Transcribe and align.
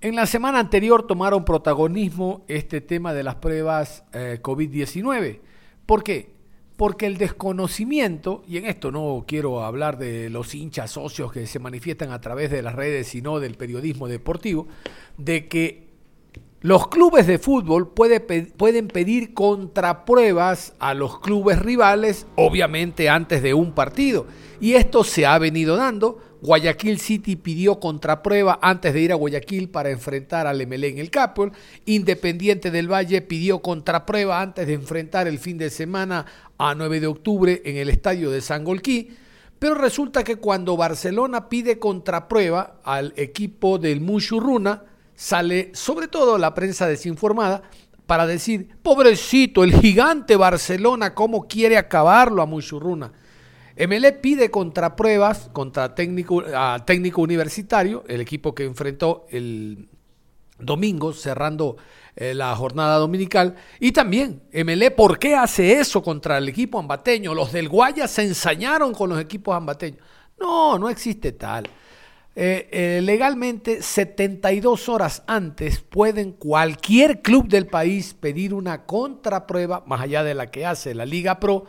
En 0.00 0.14
la 0.14 0.26
semana 0.26 0.60
anterior 0.60 1.08
tomaron 1.08 1.44
protagonismo 1.44 2.44
este 2.46 2.80
tema 2.80 3.12
de 3.12 3.24
las 3.24 3.34
pruebas 3.34 4.04
eh, 4.12 4.38
COVID-19. 4.40 5.40
¿Por 5.86 6.04
qué? 6.04 6.30
Porque 6.76 7.06
el 7.06 7.18
desconocimiento, 7.18 8.44
y 8.46 8.58
en 8.58 8.66
esto 8.66 8.92
no 8.92 9.24
quiero 9.26 9.64
hablar 9.64 9.98
de 9.98 10.30
los 10.30 10.54
hinchas 10.54 10.92
socios 10.92 11.32
que 11.32 11.48
se 11.48 11.58
manifiestan 11.58 12.12
a 12.12 12.20
través 12.20 12.52
de 12.52 12.62
las 12.62 12.76
redes, 12.76 13.08
sino 13.08 13.40
del 13.40 13.56
periodismo 13.56 14.06
deportivo, 14.06 14.68
de 15.16 15.48
que 15.48 15.88
los 16.60 16.86
clubes 16.86 17.26
de 17.26 17.40
fútbol 17.40 17.92
pueden 17.92 18.88
pedir 18.88 19.34
contrapruebas 19.34 20.74
a 20.78 20.94
los 20.94 21.18
clubes 21.18 21.58
rivales, 21.58 22.28
obviamente 22.36 23.08
antes 23.08 23.42
de 23.42 23.52
un 23.52 23.72
partido. 23.72 24.26
Y 24.60 24.74
esto 24.74 25.02
se 25.02 25.26
ha 25.26 25.36
venido 25.38 25.74
dando 25.74 26.18
Guayaquil 26.40 27.00
City 27.00 27.36
pidió 27.36 27.80
contraprueba 27.80 28.58
antes 28.62 28.94
de 28.94 29.00
ir 29.00 29.12
a 29.12 29.16
Guayaquil 29.16 29.68
para 29.70 29.90
enfrentar 29.90 30.46
al 30.46 30.64
MLE 30.66 30.88
en 30.88 30.98
el 30.98 31.10
Capol. 31.10 31.52
Independiente 31.84 32.70
del 32.70 32.90
Valle 32.90 33.22
pidió 33.22 33.60
contraprueba 33.60 34.40
antes 34.40 34.66
de 34.66 34.74
enfrentar 34.74 35.26
el 35.26 35.38
fin 35.38 35.58
de 35.58 35.70
semana 35.70 36.26
a 36.56 36.74
9 36.74 37.00
de 37.00 37.06
octubre 37.08 37.62
en 37.64 37.76
el 37.76 37.88
estadio 37.88 38.30
de 38.30 38.40
Sangolquí. 38.40 39.16
Pero 39.58 39.74
resulta 39.74 40.22
que 40.22 40.36
cuando 40.36 40.76
Barcelona 40.76 41.48
pide 41.48 41.80
contraprueba 41.80 42.80
al 42.84 43.12
equipo 43.16 43.78
del 43.78 44.00
Mushurruna, 44.00 44.84
sale 45.16 45.72
sobre 45.74 46.06
todo 46.06 46.38
la 46.38 46.54
prensa 46.54 46.86
desinformada 46.86 47.62
para 48.06 48.26
decir, 48.26 48.68
pobrecito, 48.82 49.64
el 49.64 49.74
gigante 49.74 50.36
Barcelona, 50.36 51.14
¿cómo 51.14 51.48
quiere 51.48 51.76
acabarlo 51.76 52.40
a 52.40 52.46
Mushurruna? 52.46 53.12
MLE 53.86 54.12
pide 54.14 54.50
contrapruebas 54.50 55.50
contra 55.52 55.94
técnico, 55.94 56.42
técnico 56.84 57.22
universitario, 57.22 58.04
el 58.08 58.20
equipo 58.20 58.54
que 58.54 58.64
enfrentó 58.64 59.26
el 59.30 59.88
domingo 60.58 61.12
cerrando 61.12 61.76
eh, 62.16 62.34
la 62.34 62.54
jornada 62.56 62.96
dominical. 62.96 63.54
Y 63.78 63.92
también, 63.92 64.42
MLE, 64.52 64.90
¿por 64.90 65.18
qué 65.18 65.36
hace 65.36 65.78
eso 65.78 66.02
contra 66.02 66.38
el 66.38 66.48
equipo 66.48 66.78
ambateño? 66.78 67.34
Los 67.34 67.52
del 67.52 67.68
Guaya 67.68 68.08
se 68.08 68.22
ensañaron 68.22 68.92
con 68.92 69.10
los 69.10 69.20
equipos 69.20 69.54
ambateños. 69.54 70.00
No, 70.40 70.78
no 70.78 70.88
existe 70.88 71.32
tal. 71.32 71.68
Eh, 72.34 72.68
eh, 72.70 73.00
legalmente, 73.02 73.82
72 73.82 74.88
horas 74.88 75.22
antes 75.26 75.80
pueden 75.80 76.32
cualquier 76.32 77.20
club 77.20 77.48
del 77.48 77.66
país 77.66 78.14
pedir 78.14 78.54
una 78.54 78.84
contraprueba, 78.84 79.82
más 79.86 80.00
allá 80.00 80.22
de 80.22 80.34
la 80.34 80.48
que 80.48 80.64
hace 80.64 80.94
la 80.94 81.04
Liga 81.04 81.40
Pro, 81.40 81.64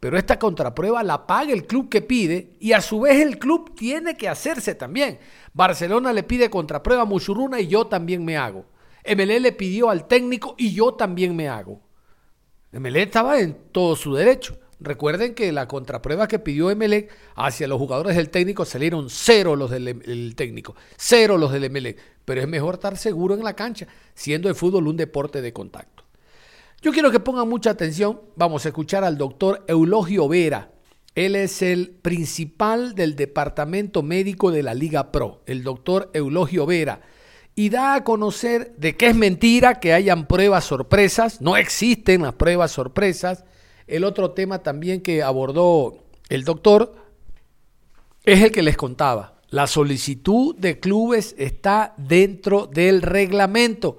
pero 0.00 0.18
esta 0.18 0.38
contraprueba 0.38 1.02
la 1.02 1.26
paga 1.26 1.52
el 1.52 1.66
club 1.66 1.88
que 1.88 2.02
pide 2.02 2.56
y 2.60 2.72
a 2.72 2.80
su 2.80 3.00
vez 3.00 3.20
el 3.20 3.38
club 3.38 3.74
tiene 3.74 4.16
que 4.16 4.28
hacerse 4.28 4.74
también. 4.74 5.18
Barcelona 5.54 6.12
le 6.12 6.22
pide 6.22 6.50
contraprueba 6.50 7.02
a 7.02 7.06
Muchurruna 7.06 7.60
y 7.60 7.68
yo 7.68 7.86
también 7.86 8.24
me 8.24 8.36
hago. 8.36 8.66
MLE 9.06 9.40
le 9.40 9.52
pidió 9.52 9.88
al 9.88 10.06
técnico 10.06 10.54
y 10.58 10.72
yo 10.74 10.94
también 10.94 11.34
me 11.34 11.48
hago. 11.48 11.80
MLE 12.72 13.02
estaba 13.02 13.40
en 13.40 13.56
todo 13.72 13.96
su 13.96 14.14
derecho. 14.14 14.58
Recuerden 14.78 15.34
que 15.34 15.52
la 15.52 15.66
contraprueba 15.66 16.28
que 16.28 16.38
pidió 16.38 16.74
MLE 16.76 17.08
hacia 17.34 17.66
los 17.66 17.78
jugadores 17.78 18.16
del 18.16 18.28
técnico 18.28 18.66
salieron 18.66 19.08
cero 19.08 19.56
los 19.56 19.70
del 19.70 20.34
técnico, 20.36 20.74
cero 20.96 21.38
los 21.38 21.52
del 21.52 21.70
MLE. 21.70 21.96
Pero 22.26 22.42
es 22.42 22.48
mejor 22.48 22.74
estar 22.74 22.96
seguro 22.98 23.34
en 23.34 23.42
la 23.42 23.54
cancha, 23.54 23.86
siendo 24.14 24.50
el 24.50 24.54
fútbol 24.54 24.88
un 24.88 24.96
deporte 24.96 25.40
de 25.40 25.52
contacto. 25.54 26.04
Yo 26.86 26.92
quiero 26.92 27.10
que 27.10 27.18
pongan 27.18 27.48
mucha 27.48 27.70
atención. 27.70 28.20
Vamos 28.36 28.64
a 28.64 28.68
escuchar 28.68 29.02
al 29.02 29.18
doctor 29.18 29.64
Eulogio 29.66 30.28
Vera. 30.28 30.70
Él 31.16 31.34
es 31.34 31.60
el 31.60 31.90
principal 31.90 32.94
del 32.94 33.16
departamento 33.16 34.04
médico 34.04 34.52
de 34.52 34.62
la 34.62 34.72
Liga 34.72 35.10
Pro, 35.10 35.42
el 35.46 35.64
doctor 35.64 36.12
Eulogio 36.14 36.64
Vera. 36.64 37.00
Y 37.56 37.70
da 37.70 37.96
a 37.96 38.04
conocer 38.04 38.76
de 38.76 38.96
que 38.96 39.08
es 39.08 39.16
mentira 39.16 39.80
que 39.80 39.94
hayan 39.94 40.28
pruebas 40.28 40.62
sorpresas. 40.62 41.40
No 41.40 41.56
existen 41.56 42.22
las 42.22 42.34
pruebas 42.34 42.70
sorpresas. 42.70 43.42
El 43.88 44.04
otro 44.04 44.30
tema 44.30 44.60
también 44.60 45.00
que 45.00 45.24
abordó 45.24 46.04
el 46.28 46.44
doctor 46.44 46.94
es 48.22 48.44
el 48.44 48.52
que 48.52 48.62
les 48.62 48.76
contaba. 48.76 49.40
La 49.48 49.66
solicitud 49.66 50.54
de 50.54 50.78
clubes 50.78 51.34
está 51.36 51.94
dentro 51.96 52.68
del 52.68 53.02
reglamento 53.02 53.96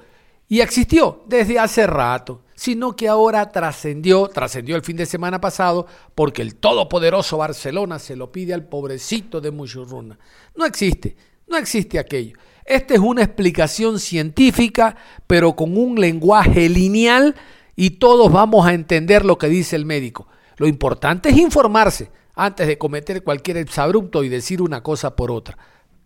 y 0.47 0.61
existió 0.61 1.25
desde 1.27 1.59
hace 1.59 1.85
rato 1.85 2.43
sino 2.57 2.95
que 2.95 3.07
ahora 3.07 3.51
trascendió, 3.51 4.27
trascendió 4.29 4.75
el 4.75 4.81
fin 4.81 4.97
de 4.97 5.05
semana 5.05 5.39
pasado, 5.39 5.85
porque 6.15 6.41
el 6.41 6.55
todopoderoso 6.55 7.37
Barcelona 7.37 7.99
se 7.99 8.15
lo 8.15 8.31
pide 8.31 8.55
al 8.55 8.65
pobrecito 8.65 9.39
de 9.39 9.51
Muchurruna. 9.51 10.17
No 10.55 10.65
existe, 10.65 11.15
no 11.47 11.55
existe 11.55 11.99
aquello. 11.99 12.35
Esta 12.65 12.95
es 12.95 12.99
una 12.99 13.21
explicación 13.21 13.99
científica, 13.99 14.97
pero 15.27 15.55
con 15.55 15.77
un 15.77 16.01
lenguaje 16.01 16.67
lineal 16.67 17.35
y 17.75 17.91
todos 17.91 18.31
vamos 18.31 18.65
a 18.65 18.73
entender 18.73 19.23
lo 19.23 19.37
que 19.37 19.49
dice 19.49 19.75
el 19.75 19.85
médico. 19.85 20.27
Lo 20.57 20.67
importante 20.67 21.29
es 21.29 21.37
informarse 21.37 22.09
antes 22.33 22.65
de 22.65 22.79
cometer 22.79 23.23
cualquier 23.23 23.57
exabrupto 23.57 24.23
y 24.23 24.29
decir 24.29 24.63
una 24.63 24.81
cosa 24.81 25.15
por 25.15 25.29
otra. 25.29 25.59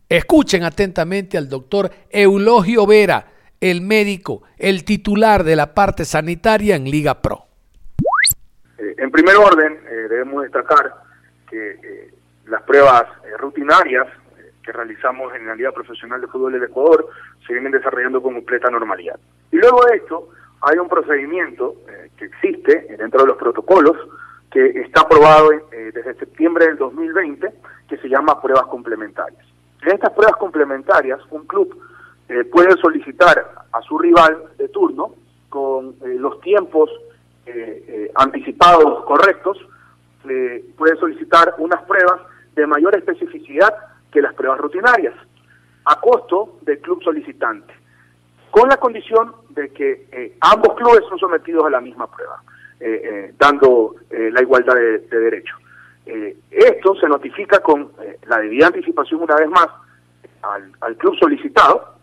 Escuchen 0.10 0.64
atentamente 0.64 1.38
al 1.38 1.48
doctor 1.48 1.90
Eulogio 2.10 2.86
Vera, 2.86 3.32
el 3.62 3.82
médico, 3.82 4.42
el 4.58 4.84
titular 4.84 5.44
de 5.44 5.56
la 5.56 5.74
parte 5.76 6.04
sanitaria 6.04 6.76
en 6.76 6.86
Liga 6.86 7.22
Pro? 7.22 7.46
Eh, 8.80 8.96
en 8.98 9.12
primer 9.12 9.38
orden, 9.38 9.80
eh, 9.88 10.08
debemos 10.10 10.42
destacar 10.42 10.96
que 11.48 11.72
eh, 11.72 12.14
las 12.48 12.64
pruebas 12.64 13.06
rutinarias 13.38 14.08
que 14.64 14.72
realizamos 14.72 15.34
en 15.36 15.46
la 15.46 15.56
Liga 15.56 15.72
Profesional 15.72 16.20
de 16.20 16.28
Fútbol 16.28 16.54
del 16.54 16.64
Ecuador 16.64 17.08
se 17.46 17.54
vienen 17.54 17.72
desarrollando 17.72 18.22
con 18.22 18.34
completa 18.34 18.70
normalidad. 18.70 19.20
Y 19.52 19.58
luego 19.58 19.86
de 19.86 19.98
esto, 19.98 20.30
hay 20.62 20.78
un 20.78 20.88
procedimiento 20.88 21.76
que 22.18 22.26
existe 22.26 22.96
dentro 22.98 23.22
de 23.22 23.28
los 23.28 23.38
protocolos 23.38 23.98
que 24.52 24.68
está 24.82 25.02
aprobado 25.02 25.50
desde 25.72 26.14
septiembre 26.16 26.68
del 26.68 26.78
2020 26.78 27.50
que 27.90 27.98
se 27.98 28.08
llama 28.08 28.40
pruebas 28.40 28.68
complementarias. 28.68 29.44
En 29.82 29.94
estas 29.94 30.12
pruebas 30.12 30.36
complementarias, 30.36 31.20
un 31.32 31.48
club 31.48 31.76
eh, 32.32 32.46
puede 32.46 32.78
solicitar 32.78 33.66
a 33.74 33.82
su 33.82 34.00
rival 34.00 34.44
de 34.58 34.70
turno 34.70 35.16
con 35.50 35.96
eh, 36.02 36.16
los 36.18 36.40
tiempos 36.40 36.90
eh, 37.46 38.10
anticipados 38.16 39.04
correctos, 39.04 39.58
puede 40.78 40.96
solicitar 40.98 41.56
unas 41.58 41.84
pruebas 41.84 42.22
de 42.56 42.66
mayor 42.68 42.96
especificidad 42.96 43.76
que 44.12 44.22
las 44.22 44.34
pruebas 44.34 44.60
rutinarias, 44.60 45.16
a 45.84 46.00
costo 46.00 46.60
del 46.62 46.80
club 46.80 47.04
solicitante, 47.04 47.74
con 48.50 48.70
la 48.70 48.78
condición 48.78 49.34
de 49.50 49.70
que 49.74 50.38
ambos 50.40 50.76
clubes 50.76 51.02
son 51.10 51.18
sometidos 51.18 51.66
a 51.66 51.72
la 51.72 51.82
misma 51.82 52.08
prueba, 52.08 52.42
dando 53.40 53.96
la 54.12 54.42
igualdad 54.42 54.76
de, 54.76 55.00
de 55.00 55.20
derechos. 55.20 55.60
esto 56.52 56.96
se 56.96 57.08
notifica 57.08 57.60
con 57.60 57.92
la 58.28 58.38
debida 58.38 58.68
anticipación 58.68 59.22
una 59.22 59.36
vez 59.36 59.50
más 59.50 59.68
al 60.82 60.96
club 60.98 61.18
solicitado, 61.20 62.01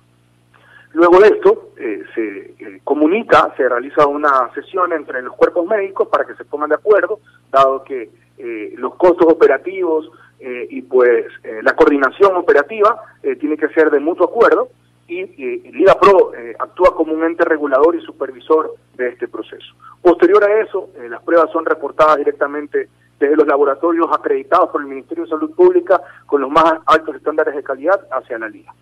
Luego 0.93 1.21
de 1.21 1.29
esto 1.29 1.73
eh, 1.77 2.03
se 2.15 2.39
eh, 2.59 2.81
comunica, 2.83 3.53
se 3.57 3.69
realiza 3.69 4.07
una 4.07 4.51
sesión 4.55 4.93
entre 4.93 5.23
los 5.23 5.35
cuerpos 5.37 5.67
médicos 5.67 6.09
para 6.09 6.25
que 6.25 6.35
se 6.35 6.45
pongan 6.45 6.71
de 6.71 6.77
acuerdo, 6.77 7.21
dado 7.51 7.85
que 7.85 8.11
eh, 8.39 8.75
los 8.77 8.95
costos 8.95 9.27
operativos 9.31 10.11
y 10.41 10.83
pues 10.83 11.27
la 11.65 11.75
coordinación 11.75 12.37
operativa 12.37 12.97
tiene 13.41 13.57
que 13.57 13.71
ser 13.71 13.91
de 13.91 13.99
mutuo 13.99 14.27
acuerdo 14.27 14.69
y 15.09 15.27
Liga 15.73 15.99
Pro 15.99 16.31
actúa 16.61 16.95
como 16.95 17.13
un 17.13 17.25
ente 17.25 17.45
regulador 17.45 17.97
y 17.97 18.01
supervisor 18.03 18.77
de 18.95 19.09
este 19.09 19.27
proceso. 19.27 19.75
Posterior 20.01 20.45
a 20.45 20.61
eso, 20.61 20.91
las 21.11 21.21
pruebas 21.25 21.51
son 21.51 21.67
reportadas 21.67 22.19
directamente 22.19 22.89
desde 23.19 23.35
los 23.35 23.49
laboratorios 23.49 24.07
acreditados 24.13 24.71
por 24.71 24.81
el 24.81 24.87
Ministerio 24.87 25.25
de 25.25 25.31
Salud 25.31 25.53
Pública 25.57 26.01
con 26.25 26.41
los 26.41 26.51
más 26.53 26.75
altos 26.87 27.17
estándares 27.17 27.57
de 27.57 27.65
calidad 27.65 28.01
hacia 28.13 28.39
la 28.39 28.49
Liga 28.49 28.73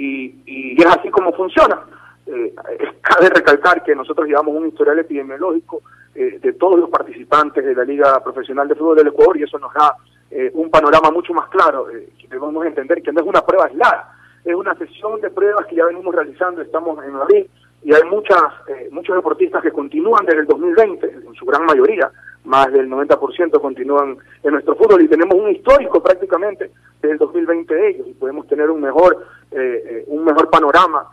y, 0.00 0.76
es 0.78 0.86
así 0.86 1.10
como 1.10 1.32
funciona. 1.32 1.80
Eh, 2.26 2.54
cabe 3.00 3.28
recalcar 3.28 3.82
que 3.82 3.94
nosotros 3.94 4.26
llevamos 4.26 4.54
un 4.54 4.68
historial 4.68 4.98
epidemiológico 4.98 5.82
eh, 6.14 6.38
de 6.40 6.52
todos 6.54 6.78
los 6.78 6.90
participantes 6.90 7.64
de 7.64 7.74
la 7.74 7.84
Liga 7.84 8.22
Profesional 8.22 8.68
de 8.68 8.74
Fútbol 8.74 8.96
del 8.96 9.08
Ecuador 9.08 9.36
y 9.36 9.42
eso 9.42 9.58
nos 9.58 9.72
da 9.74 9.96
eh, 10.30 10.50
un 10.54 10.70
panorama 10.70 11.10
mucho 11.10 11.34
más 11.34 11.48
claro. 11.48 11.86
debemos 12.28 12.64
entender 12.64 13.02
que 13.02 13.12
no 13.12 13.20
es 13.20 13.26
una 13.26 13.42
prueba 13.42 13.66
aislada, 13.66 14.14
es 14.44 14.54
una 14.54 14.74
sesión 14.76 15.20
de 15.20 15.30
pruebas 15.30 15.66
que 15.66 15.76
ya 15.76 15.84
venimos 15.84 16.14
realizando, 16.14 16.62
estamos 16.62 17.02
en 17.04 17.12
Madrid 17.12 17.46
y 17.82 17.92
hay 17.92 18.02
muchas 18.04 18.42
muchos 18.90 19.16
deportistas 19.16 19.62
que 19.62 19.72
continúan 19.72 20.24
desde 20.26 20.40
el 20.40 20.46
2020, 20.46 21.06
en 21.06 21.34
su 21.34 21.44
gran 21.46 21.64
mayoría, 21.64 22.10
más 22.44 22.72
del 22.72 22.88
90% 22.88 23.60
continúan 23.60 24.16
en 24.42 24.52
nuestro 24.52 24.74
fútbol 24.74 25.02
y 25.02 25.08
tenemos 25.08 25.34
un 25.34 25.50
histórico 25.50 26.02
prácticamente 26.02 26.70
desde 27.00 27.12
el 27.12 27.18
2020 27.18 27.74
de 27.74 27.88
ellos 27.88 28.06
y 28.08 28.14
podemos 28.14 28.46
tener 28.48 28.70
un 28.70 28.80
mejor 28.80 29.26
eh, 29.52 29.82
eh, 29.84 30.04
un 30.06 30.24
mejor 30.24 30.48
panorama 30.48 31.08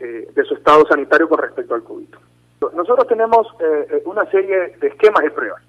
eh, 0.00 0.28
de 0.34 0.44
su 0.44 0.54
estado 0.54 0.84
sanitario 0.88 1.28
con 1.28 1.38
respecto 1.38 1.74
al 1.74 1.82
COVID. 1.82 2.08
Nosotros 2.74 3.06
tenemos 3.06 3.46
una 4.06 4.28
serie 4.30 4.76
de 4.80 4.88
esquemas 4.88 5.22
de 5.22 5.30
pruebas. 5.30 5.62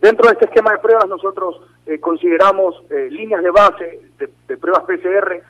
dentro 0.00 0.26
de 0.26 0.32
este 0.32 0.46
esquema 0.46 0.72
de 0.72 0.78
pruebas 0.78 1.06
nosotros 1.06 1.60
consideramos 2.00 2.82
líneas 3.10 3.42
de 3.42 3.50
base 3.50 4.00
de, 4.18 4.56
pruebas 4.56 4.84
PCR 4.84 5.42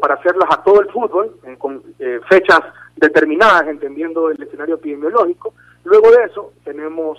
para 0.00 0.14
hacerlas 0.14 0.48
a 0.50 0.62
todo 0.62 0.80
el 0.80 0.88
fútbol, 0.88 1.36
con 1.58 1.82
fechas 2.28 2.60
determinadas, 2.96 3.66
entendiendo 3.66 4.30
el 4.30 4.40
escenario 4.40 4.76
epidemiológico. 4.76 5.52
Luego 5.84 6.10
de 6.12 6.24
eso, 6.24 6.52
tenemos 6.64 7.18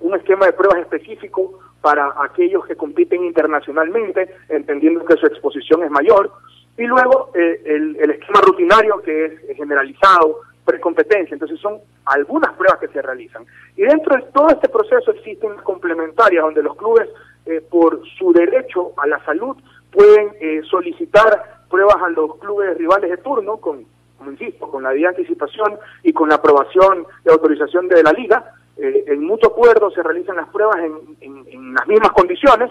un 0.00 0.14
esquema 0.14 0.46
de 0.46 0.52
pruebas 0.52 0.80
específico 0.80 1.60
para 1.80 2.12
aquellos 2.22 2.66
que 2.66 2.76
compiten 2.76 3.24
internacionalmente, 3.24 4.34
entendiendo 4.48 5.04
que 5.04 5.16
su 5.16 5.26
exposición 5.26 5.84
es 5.84 5.90
mayor. 5.90 6.32
Y 6.78 6.84
luego 6.84 7.30
el, 7.34 7.96
el, 7.96 8.10
esquema 8.10 8.40
rutinario, 8.40 9.00
que 9.02 9.26
es 9.26 9.56
generalizado, 9.56 10.40
precompetencia. 10.66 11.34
Entonces 11.34 11.58
son 11.60 11.78
algunas 12.04 12.52
pruebas 12.54 12.80
que 12.80 12.88
se 12.88 13.00
realizan. 13.00 13.46
Y 13.76 13.82
dentro 13.82 14.16
de 14.16 14.22
todo 14.32 14.48
este 14.48 14.68
proceso 14.68 15.12
existen 15.12 15.54
complementarias 15.62 16.42
donde 16.42 16.62
los 16.62 16.76
clubes, 16.76 17.08
eh, 17.46 17.62
por 17.70 18.02
su 18.18 18.32
derecho 18.32 18.92
a 18.98 19.06
la 19.06 19.24
salud, 19.24 19.56
pueden 19.90 20.32
eh, 20.40 20.60
solicitar 20.68 21.62
pruebas 21.70 21.96
a 22.02 22.10
los 22.10 22.36
clubes 22.36 22.76
rivales 22.76 23.10
de 23.10 23.16
turno, 23.18 23.56
con, 23.56 23.86
como 24.18 24.32
insisto, 24.32 24.68
con 24.68 24.82
la 24.82 24.90
de 24.90 25.06
anticipación 25.06 25.78
y 26.02 26.12
con 26.12 26.28
la 26.28 26.34
aprobación 26.34 27.06
de 27.24 27.32
autorización 27.32 27.88
de 27.88 28.02
la 28.02 28.12
liga. 28.12 28.52
Eh, 28.76 29.04
en 29.06 29.24
mutuo 29.24 29.50
acuerdo 29.50 29.90
se 29.90 30.02
realizan 30.02 30.36
las 30.36 30.48
pruebas 30.48 30.76
en, 31.20 31.74
las 31.74 31.86
mismas 31.88 32.12
condiciones 32.12 32.70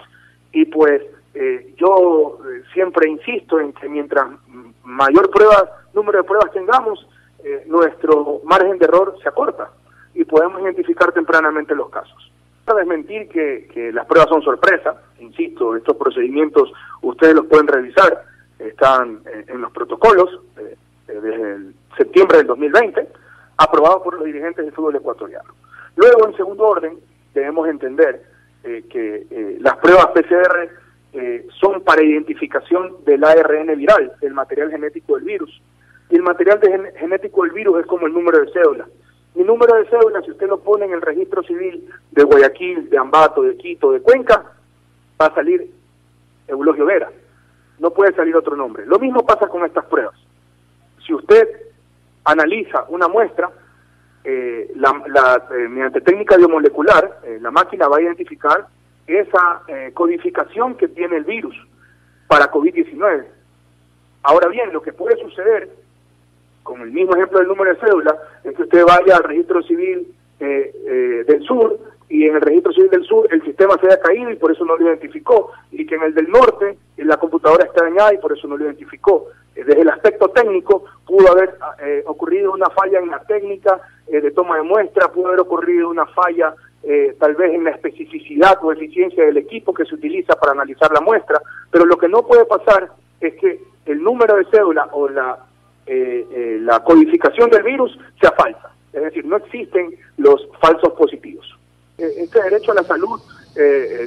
y 0.52 0.64
pues 0.66 1.02
yo 1.76 2.38
siempre 2.72 3.10
insisto 3.10 3.60
en 3.60 3.74
que 3.74 3.90
mientras 3.90 4.26
mayor 4.86 5.28
prueba, 5.30 5.70
número 5.92 6.18
de 6.18 6.24
pruebas 6.24 6.50
tengamos, 6.52 7.06
eh, 7.44 7.64
nuestro 7.66 8.40
margen 8.44 8.78
de 8.78 8.86
error 8.86 9.16
se 9.22 9.28
acorta 9.28 9.70
y 10.14 10.24
podemos 10.24 10.62
identificar 10.62 11.12
tempranamente 11.12 11.74
los 11.74 11.90
casos. 11.90 12.32
Para 12.64 12.80
desmentir 12.80 13.28
que, 13.28 13.68
que 13.72 13.92
las 13.92 14.06
pruebas 14.06 14.28
son 14.28 14.42
sorpresa, 14.42 15.00
insisto, 15.20 15.76
estos 15.76 15.96
procedimientos 15.96 16.72
ustedes 17.02 17.34
los 17.34 17.46
pueden 17.46 17.68
revisar, 17.68 18.24
están 18.58 19.20
eh, 19.26 19.44
en 19.48 19.60
los 19.60 19.70
protocolos 19.72 20.40
eh, 20.56 20.76
desde 21.06 21.52
el 21.52 21.74
septiembre 21.96 22.38
del 22.38 22.46
2020, 22.48 23.08
aprobados 23.58 24.02
por 24.02 24.14
los 24.14 24.24
dirigentes 24.24 24.64
del 24.64 24.74
fútbol 24.74 24.96
ecuatoriano. 24.96 25.52
Luego, 25.96 26.28
en 26.28 26.36
segundo 26.36 26.64
orden, 26.64 26.98
debemos 27.34 27.68
entender 27.68 28.22
que 28.62 29.58
las 29.60 29.76
pruebas 29.78 30.06
PCR 30.08 30.68
son 31.60 31.82
para 31.82 32.04
identificación 32.04 33.04
del 33.04 33.24
ARN 33.24 33.76
viral, 33.76 34.12
el 34.20 34.34
material 34.34 34.70
genético 34.70 35.16
del 35.16 35.24
virus 35.24 35.62
y 36.10 36.16
el 36.16 36.22
material 36.22 36.60
genético 36.96 37.42
del 37.42 37.52
virus 37.52 37.80
es 37.80 37.86
como 37.86 38.06
el 38.06 38.12
número 38.12 38.40
de 38.40 38.52
cédula. 38.52 38.86
Mi 39.34 39.44
número 39.44 39.76
de 39.76 39.88
cédula, 39.88 40.22
si 40.22 40.30
usted 40.30 40.46
lo 40.46 40.60
pone 40.60 40.84
en 40.86 40.92
el 40.92 41.02
registro 41.02 41.42
civil 41.42 41.88
de 42.10 42.22
Guayaquil, 42.22 42.88
de 42.88 42.98
Ambato, 42.98 43.42
de 43.42 43.56
Quito, 43.56 43.92
de 43.92 44.00
Cuenca, 44.00 44.52
va 45.20 45.26
a 45.26 45.34
salir 45.34 45.70
Eulogio 46.46 46.86
Vera. 46.86 47.10
No 47.78 47.90
puede 47.90 48.14
salir 48.14 48.36
otro 48.36 48.56
nombre. 48.56 48.86
Lo 48.86 48.98
mismo 48.98 49.26
pasa 49.26 49.48
con 49.48 49.64
estas 49.64 49.84
pruebas. 49.86 50.14
Si 51.06 51.12
usted 51.12 51.48
analiza 52.24 52.84
una 52.88 53.08
muestra, 53.08 53.50
eh, 54.28 54.72
la, 54.74 55.46
eh, 55.52 55.68
mediante 55.68 56.00
técnica 56.00 56.36
biomolecular, 56.36 57.20
eh, 57.24 57.38
la 57.40 57.52
máquina 57.52 57.86
va 57.86 57.98
a 57.98 58.02
identificar 58.02 58.66
esa 59.06 59.62
codificación 59.94 60.74
que 60.74 60.88
tiene 60.88 61.18
el 61.18 61.24
virus 61.24 61.54
para 62.26 62.50
COVID-19. 62.50 63.24
Ahora 64.24 64.48
bien, 64.48 64.72
lo 64.72 64.82
que 64.82 64.92
puede 64.92 65.16
suceder 65.22 65.70
con 66.64 66.80
el 66.80 66.90
mismo 66.90 67.14
ejemplo 67.14 67.38
del 67.38 67.46
número 67.46 67.72
de 67.72 67.80
cédula, 67.80 68.16
es 68.42 68.56
que 68.56 68.64
usted 68.64 68.84
vaya 68.84 69.16
al 69.16 69.22
registro 69.22 69.62
civil 69.62 70.12
eh, 70.40 70.72
eh, 70.84 71.24
del 71.28 71.42
sur 71.44 71.78
y 72.08 72.26
en 72.26 72.34
el 72.34 72.40
registro 72.40 72.72
civil 72.72 72.90
del 72.90 73.04
sur 73.04 73.28
el 73.30 73.42
sistema 73.44 73.78
se 73.80 73.86
haya 73.86 74.00
caído 74.00 74.30
y 74.32 74.36
por 74.36 74.50
eso 74.50 74.64
no 74.64 74.76
lo 74.76 74.86
identificó, 74.88 75.52
y 75.70 75.86
que 75.86 75.94
en 75.94 76.02
el 76.02 76.14
del 76.14 76.28
norte 76.28 76.76
la 76.96 77.16
computadora 77.18 77.64
está 77.64 77.84
dañada 77.84 78.12
y 78.12 78.18
por 78.18 78.36
eso 78.36 78.48
no 78.48 78.56
lo 78.56 78.64
identificó. 78.64 79.28
Eh, 79.54 79.62
desde 79.64 79.82
el 79.82 79.88
aspecto 79.88 80.28
técnico 80.30 80.84
pudo 81.06 81.30
haber 81.30 81.56
ocurrido 82.06 82.52
una 82.52 82.68
falla 82.70 82.98
en 82.98 83.10
la 83.10 83.20
técnica 83.20 83.80
de 84.06 84.30
toma 84.30 84.56
de 84.56 84.62
muestra, 84.62 85.08
pudo 85.08 85.28
haber 85.28 85.40
ocurrido 85.40 85.88
una 85.88 86.06
falla 86.06 86.54
tal 87.18 87.34
vez 87.34 87.52
en 87.52 87.64
la 87.64 87.70
especificidad 87.70 88.58
o 88.62 88.70
eficiencia 88.70 89.24
del 89.24 89.38
equipo 89.38 89.74
que 89.74 89.84
se 89.84 89.96
utiliza 89.96 90.36
para 90.36 90.52
analizar 90.52 90.92
la 90.92 91.00
muestra, 91.00 91.40
pero 91.70 91.84
lo 91.84 91.98
que 91.98 92.08
no 92.08 92.22
puede 92.22 92.44
pasar 92.44 92.90
es 93.20 93.34
que 93.34 93.60
el 93.86 94.02
número 94.02 94.36
de 94.36 94.44
cédula 94.44 94.88
o 94.92 95.08
la 95.08 95.36
eh, 95.88 96.26
eh, 96.32 96.58
la 96.62 96.80
codificación 96.80 97.48
del 97.48 97.62
virus 97.62 97.96
sea 98.20 98.32
falsa. 98.32 98.72
Es 98.92 99.02
decir, 99.02 99.24
no 99.24 99.36
existen 99.36 99.94
los 100.16 100.48
falsos 100.60 100.92
positivos. 100.94 101.46
Eh, 101.96 102.12
este 102.18 102.42
derecho 102.42 102.72
a 102.72 102.76
la 102.76 102.82
salud 102.82 103.20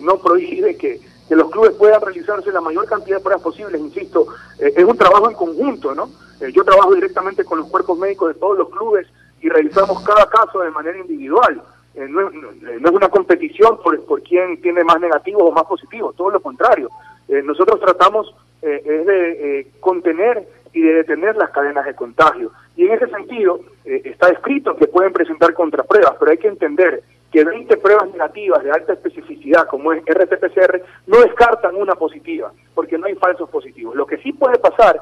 no 0.04 0.20
prohíbe 0.20 0.78
que, 0.78 1.00
los 1.32 1.50
clubes 1.50 1.72
puedan 1.72 2.02
realizarse 2.02 2.52
la 2.52 2.62
mayor 2.62 2.86
cantidad 2.86 3.18
de 3.18 3.24
pruebas 3.24 3.42
posibles, 3.42 3.82
insisto, 3.82 4.28
es 4.60 4.84
un 4.84 4.98
trabajo 4.98 5.28
en 5.28 5.36
conjunto, 5.36 5.96
¿no? 5.96 6.10
yo 6.54 6.64
trabajo 6.64 6.94
directamente 6.94 7.44
con 7.44 7.60
los 7.60 7.68
cuerpos 7.68 7.98
médicos 7.98 8.34
de 8.34 8.40
todos 8.40 8.58
los 8.58 8.70
clubes 8.70 9.08
y 9.42 9.50
realizamos 9.50 10.04
cada 10.04 10.28
caso 10.30 10.60
de 10.60 10.72
manera 10.72 10.98
individual. 10.98 11.62
No 11.96 12.30
es, 12.30 12.92
una 12.92 13.10
competición 13.10 13.78
por, 13.84 14.06
por 14.06 14.22
quién 14.22 14.62
tiene 14.62 14.84
más 14.84 15.00
negativos 15.02 15.44
o 15.44 15.52
más 15.52 15.66
positivos, 15.66 16.16
todo 16.16 16.30
lo 16.30 16.40
contrario. 16.40 16.90
nosotros 17.28 17.80
tratamos 17.80 18.34
es 18.62 19.06
de 19.06 19.68
contener 19.80 20.48
y 20.74 20.82
de 20.82 20.94
detener 20.94 21.36
las 21.36 21.50
cadenas 21.52 21.86
de 21.86 21.96
contagio. 21.96 22.52
Y 22.76 22.86
en 22.86 22.94
ese 22.94 23.08
sentido, 23.08 23.60
eh, 23.86 24.02
está 24.06 24.30
escrito 24.30 24.76
que 24.76 24.88
pueden 24.88 25.14
presentar 25.14 25.54
contrapruebas, 25.54 26.16
pero 26.20 26.32
hay 26.32 26.38
que 26.38 26.48
entender 26.48 27.04
que 27.32 27.44
20 27.44 27.78
pruebas 27.78 28.10
negativas 28.12 28.64
de 28.64 28.72
alta 28.72 28.94
especificidad, 28.94 29.68
como 29.68 29.94
es 29.94 30.04
RT-PCR, 30.06 30.82
no 31.08 31.20
descartan 31.22 31.76
una 31.76 31.96
positiva, 31.96 32.52
porque 32.74 32.98
no 32.98 33.06
hay 33.06 33.16
falsos 33.16 33.50
positivos. 33.50 33.96
Lo 33.96 34.06
que 34.06 34.18
sí 34.18 34.34
puede 34.34 34.58
pasar 34.58 35.00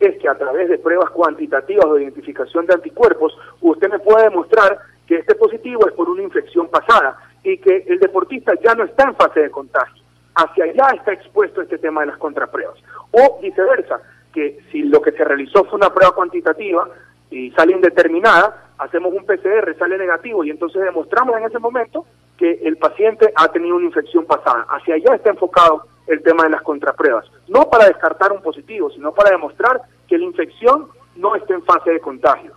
es 0.00 0.16
que 0.18 0.28
a 0.28 0.38
través 0.38 0.68
de 0.68 0.78
pruebas 0.78 1.10
cuantitativas 1.10 1.92
de 1.92 2.02
identificación 2.02 2.66
de 2.66 2.74
anticuerpos, 2.74 3.36
usted 3.60 3.90
me 3.90 3.98
puede 3.98 4.24
demostrar 4.24 4.78
que 5.06 5.16
este 5.16 5.34
positivo 5.34 5.86
es 5.86 5.94
por 5.94 6.08
una 6.08 6.22
infección 6.22 6.68
pasada 6.68 7.18
y 7.42 7.58
que 7.58 7.84
el 7.88 7.98
deportista 7.98 8.52
ya 8.62 8.74
no 8.74 8.84
está 8.84 9.04
en 9.04 9.16
fase 9.16 9.40
de 9.40 9.50
contagio. 9.50 10.02
Hacia 10.34 10.64
allá 10.64 10.88
está 10.94 11.12
expuesto 11.12 11.62
este 11.62 11.78
tema 11.78 12.02
de 12.02 12.08
las 12.08 12.18
contrapruebas. 12.18 12.76
O 13.10 13.40
viceversa, 13.40 14.00
que 14.32 14.58
si 14.70 14.82
lo 14.82 15.00
que 15.00 15.12
se 15.12 15.24
realizó 15.24 15.64
fue 15.64 15.78
una 15.78 15.92
prueba 15.92 16.14
cuantitativa 16.14 16.88
y 17.30 17.50
sale 17.52 17.72
indeterminada, 17.72 18.68
hacemos 18.78 19.12
un 19.12 19.24
PCR, 19.24 19.76
sale 19.78 19.98
negativo 19.98 20.44
y 20.44 20.50
entonces 20.50 20.82
demostramos 20.82 21.36
en 21.38 21.44
ese 21.44 21.58
momento 21.58 22.06
que 22.36 22.60
el 22.62 22.76
paciente 22.76 23.32
ha 23.34 23.48
tenido 23.48 23.76
una 23.76 23.86
infección 23.86 24.24
pasada. 24.24 24.66
Hacia 24.68 24.94
allá 24.94 25.16
está 25.16 25.30
enfocado 25.30 25.86
el 26.08 26.22
tema 26.22 26.44
de 26.44 26.50
las 26.50 26.62
contrapruebas, 26.62 27.26
no 27.48 27.68
para 27.70 27.86
descartar 27.86 28.32
un 28.32 28.42
positivo, 28.42 28.90
sino 28.90 29.12
para 29.12 29.30
demostrar 29.30 29.80
que 30.06 30.18
la 30.18 30.24
infección 30.24 30.88
no 31.16 31.36
está 31.36 31.54
en 31.54 31.62
fase 31.62 31.90
de 31.90 32.00
contagio. 32.00 32.52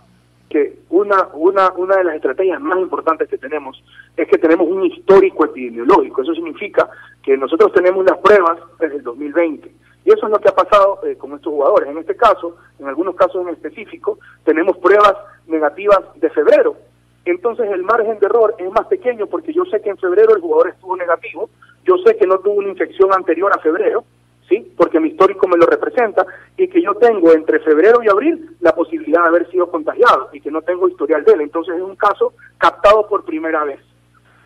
Que 0.48 0.80
una, 0.90 1.28
una, 1.32 1.72
una 1.72 1.96
de 1.96 2.04
las 2.04 2.16
estrategias 2.16 2.60
más 2.60 2.78
importantes 2.78 3.28
que 3.28 3.38
tenemos 3.38 3.82
es 4.16 4.28
que 4.28 4.38
tenemos 4.38 4.68
un 4.68 4.84
histórico 4.84 5.46
epidemiológico. 5.46 6.22
Eso 6.22 6.34
significa 6.34 6.88
que 7.22 7.36
nosotros 7.36 7.72
tenemos 7.72 8.04
las 8.04 8.18
pruebas 8.18 8.58
desde 8.78 8.96
el 8.96 9.02
2020 9.02 9.72
y 10.04 10.12
eso 10.12 10.26
es 10.26 10.32
lo 10.32 10.38
que 10.40 10.48
ha 10.48 10.54
pasado 10.54 10.98
eh, 11.04 11.16
con 11.16 11.32
estos 11.32 11.52
jugadores. 11.52 11.88
En 11.88 11.98
este 11.98 12.16
caso, 12.16 12.56
en 12.78 12.86
algunos 12.86 13.14
casos 13.14 13.42
en 13.42 13.54
específico, 13.54 14.18
tenemos 14.44 14.76
pruebas 14.78 15.14
negativas 15.46 16.00
de 16.16 16.30
febrero. 16.30 16.76
Entonces 17.24 17.70
el 17.70 17.84
margen 17.84 18.18
de 18.18 18.26
error 18.26 18.54
es 18.58 18.70
más 18.72 18.86
pequeño 18.86 19.26
porque 19.26 19.52
yo 19.52 19.64
sé 19.66 19.80
que 19.80 19.90
en 19.90 19.98
febrero 19.98 20.34
el 20.34 20.40
jugador 20.40 20.70
estuvo 20.70 20.96
negativo, 20.96 21.50
yo 21.84 21.96
sé 21.98 22.16
que 22.16 22.26
no 22.26 22.38
tuvo 22.38 22.54
una 22.54 22.68
infección 22.68 23.12
anterior 23.12 23.52
a 23.54 23.60
febrero, 23.60 24.04
¿sí? 24.48 24.72
Porque 24.76 25.00
mi 25.00 25.08
histórico 25.08 25.48
me 25.48 25.56
lo 25.56 25.66
representa 25.66 26.26
y 26.56 26.68
que 26.68 26.82
yo 26.82 26.94
tengo 26.94 27.32
entre 27.32 27.60
febrero 27.60 28.02
y 28.02 28.08
abril 28.08 28.56
la 28.60 28.74
posibilidad 28.74 29.22
de 29.22 29.28
haber 29.28 29.50
sido 29.50 29.70
contagiado 29.70 30.30
y 30.32 30.40
que 30.40 30.50
no 30.50 30.62
tengo 30.62 30.88
historial 30.88 31.24
de 31.24 31.32
él. 31.32 31.40
Entonces 31.42 31.76
es 31.76 31.82
un 31.82 31.96
caso 31.96 32.34
captado 32.58 33.06
por 33.08 33.24
primera 33.24 33.64
vez. 33.64 33.80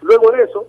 Luego 0.03 0.31
de 0.31 0.45
eso, 0.45 0.67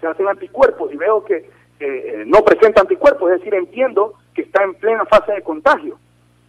se 0.00 0.06
hacen 0.06 0.28
anticuerpos 0.28 0.92
y 0.92 0.96
veo 0.96 1.24
que 1.24 1.48
eh, 1.78 2.24
no 2.26 2.42
presenta 2.42 2.80
anticuerpos, 2.80 3.30
es 3.30 3.38
decir, 3.38 3.54
entiendo 3.54 4.14
que 4.34 4.42
está 4.42 4.64
en 4.64 4.74
plena 4.74 5.04
fase 5.06 5.32
de 5.32 5.42
contagio. 5.42 5.98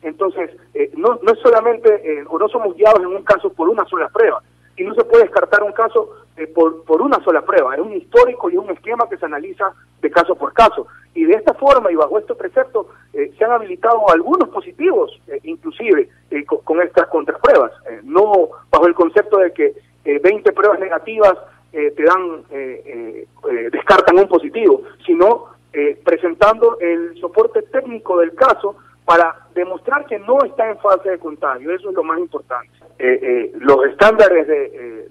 Entonces, 0.01 0.51
eh, 0.73 0.91
no, 0.95 1.19
no 1.21 1.33
es 1.33 1.39
solamente, 1.39 1.89
eh, 2.03 2.23
o 2.27 2.37
no 2.37 2.47
somos 2.47 2.75
guiados 2.75 3.01
en 3.01 3.07
un 3.07 3.23
caso 3.23 3.51
por 3.51 3.67
una 3.67 3.85
sola 3.85 4.09
prueba, 4.09 4.41
y 4.77 4.83
no 4.83 4.93
se 4.95 5.03
puede 5.03 5.23
descartar 5.23 5.63
un 5.63 5.73
caso 5.73 6.11
por, 6.53 6.83
por 6.83 7.01
una 7.01 7.21
sola 7.23 7.41
prueba, 7.41 7.75
es 7.75 7.81
un 7.81 7.93
histórico 7.93 8.49
y 8.49 8.57
un 8.57 8.69
esquema 8.69 9.09
que 9.09 9.17
se 9.17 9.25
analiza 9.25 9.73
de 10.01 10.11
caso 10.11 10.35
por 10.35 10.53
caso. 10.53 10.87
Y 11.15 11.25
de 11.25 11.33
esta 11.33 11.55
forma 11.55 11.91
y 11.91 11.95
bajo 11.95 12.19
este 12.19 12.35
precepto 12.35 12.89
se 13.11 13.43
han 13.43 13.51
habilitado 13.51 14.07
algunos 14.11 14.49
positivos, 14.49 15.19
inclusive 15.43 16.09
con, 16.45 16.59
con, 16.59 16.81
estas 16.81 17.07
contrapruebas, 17.07 17.71
no 18.03 18.49
bajo 18.69 18.85
el 18.85 18.93
concepto 18.93 19.37
de 19.37 19.51
que 19.51 19.73
20 20.05 20.51
pruebas 20.51 20.79
negativas 20.79 21.37
eh, 21.73 21.91
te 21.91 22.03
dan, 22.03 22.43
eh, 22.49 23.27
eh, 23.49 23.69
descartan 23.71 24.17
un 24.17 24.27
positivo, 24.27 24.83
sino 25.05 25.57
presentando 26.03 26.79
el 26.79 27.15
soporte 27.19 27.61
técnico 27.61 28.17
del 28.17 28.33
caso 28.33 28.77
para 29.07 29.47
demostrar 29.55 30.05
que 30.05 30.19
no 30.19 30.43
está 30.43 30.69
en 30.69 30.77
fase 30.79 31.11
de 31.11 31.17
contagio. 31.17 31.71
Eso 31.71 31.89
es 31.89 31.95
lo 31.95 32.03
más 32.03 32.19
importante. 32.19 32.69
los 33.59 33.85
estándares 33.85 34.45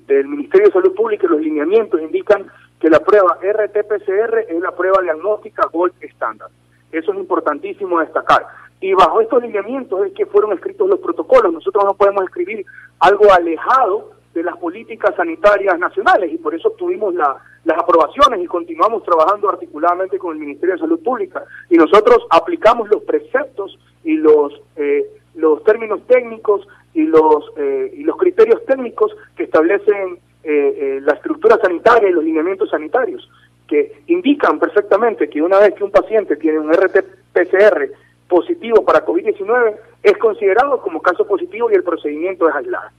del 0.07 0.29
Ministerio 0.29 0.67
de 0.67 0.73
Salud 0.73 0.95
Pública 0.95 1.25
y 1.27 1.31
los 1.31 1.41
lineamientos 1.41 2.03
indican 2.03 2.47
que 2.79 2.91
la 2.91 3.01
prueba 3.01 3.39
RT-PCR 3.41 4.45
es 4.49 4.61
la 4.61 4.73
prueba 4.73 5.01
diagnóstica 5.01 5.67
Gold 5.73 5.95
estándar. 6.03 6.51
Eso 6.93 7.13
es 7.13 7.19
importantísimo 7.19 7.99
destacar. 8.01 8.47
y 8.81 8.93
bajo 8.93 9.21
estos 9.21 9.43
lineamientos 9.43 10.07
es 10.07 10.13
que 10.13 10.27
fueron 10.27 10.53
escritos 10.53 10.89
los 10.89 11.01
protocolos. 11.01 11.53
Nosotros 11.53 11.85
no 11.85 11.95
podemos 11.95 12.25
escribir 12.25 12.65
algo 13.01 13.33
alejado 13.33 14.11
de 14.37 14.43
las 14.43 14.59
políticas 14.59 15.15
sanitarias 15.17 15.79
nacionales 15.79 16.31
y 16.31 16.37
por 16.37 16.55
eso 16.55 16.69
obtuvimos 16.69 17.15
las 17.15 17.79
aprobaciones 17.79 18.45
y 18.45 18.47
continuamos 18.47 19.03
trabajando 19.03 19.49
articuladamente 19.49 20.19
con 20.19 20.35
el 20.35 20.39
Ministerio 20.39 20.75
de 20.75 20.81
Salud 20.81 21.03
Pública 21.03 21.43
y 21.71 21.77
nosotros 21.77 22.19
aplicamos 22.29 22.91
los 22.91 23.03
preceptos 23.03 23.79
y 24.05 24.15
los 24.17 24.53
eh, 24.77 25.07
los 25.37 25.65
términos 25.65 26.01
técnicos 26.07 26.69
y 26.93 27.05
los 27.05 27.51
eh, 27.57 27.95
y 27.97 28.03
los 28.05 28.19
criterios 28.19 28.63
técnicos 28.67 29.17
que 29.35 29.45
establecen 29.45 30.19
eh, 30.45 31.01
la 31.03 31.15
estructura 31.15 31.57
sanitaria 31.57 32.11
y 32.11 32.13
los 32.13 32.23
lineamientos 32.23 32.69
sanitarios 32.69 33.27
que 33.67 34.03
indican 34.07 34.59
perfectamente 34.59 35.31
que 35.31 35.41
una 35.41 35.61
vez 35.61 35.73
que 35.75 35.85
un 35.85 35.91
paciente 35.91 36.37
tiene 36.37 36.59
un 36.59 36.71
RT-PCR 36.71 37.91
positivo 38.29 38.85
para 38.85 39.05
COVID-19 39.07 39.77
es 40.03 40.19
considerado 40.19 40.83
como 40.83 41.01
caso 41.01 41.27
positivo 41.27 41.71
y 41.71 41.75
el 41.75 41.83
procedimiento 41.83 42.47
es 42.51 42.55
aislado. 42.55 42.91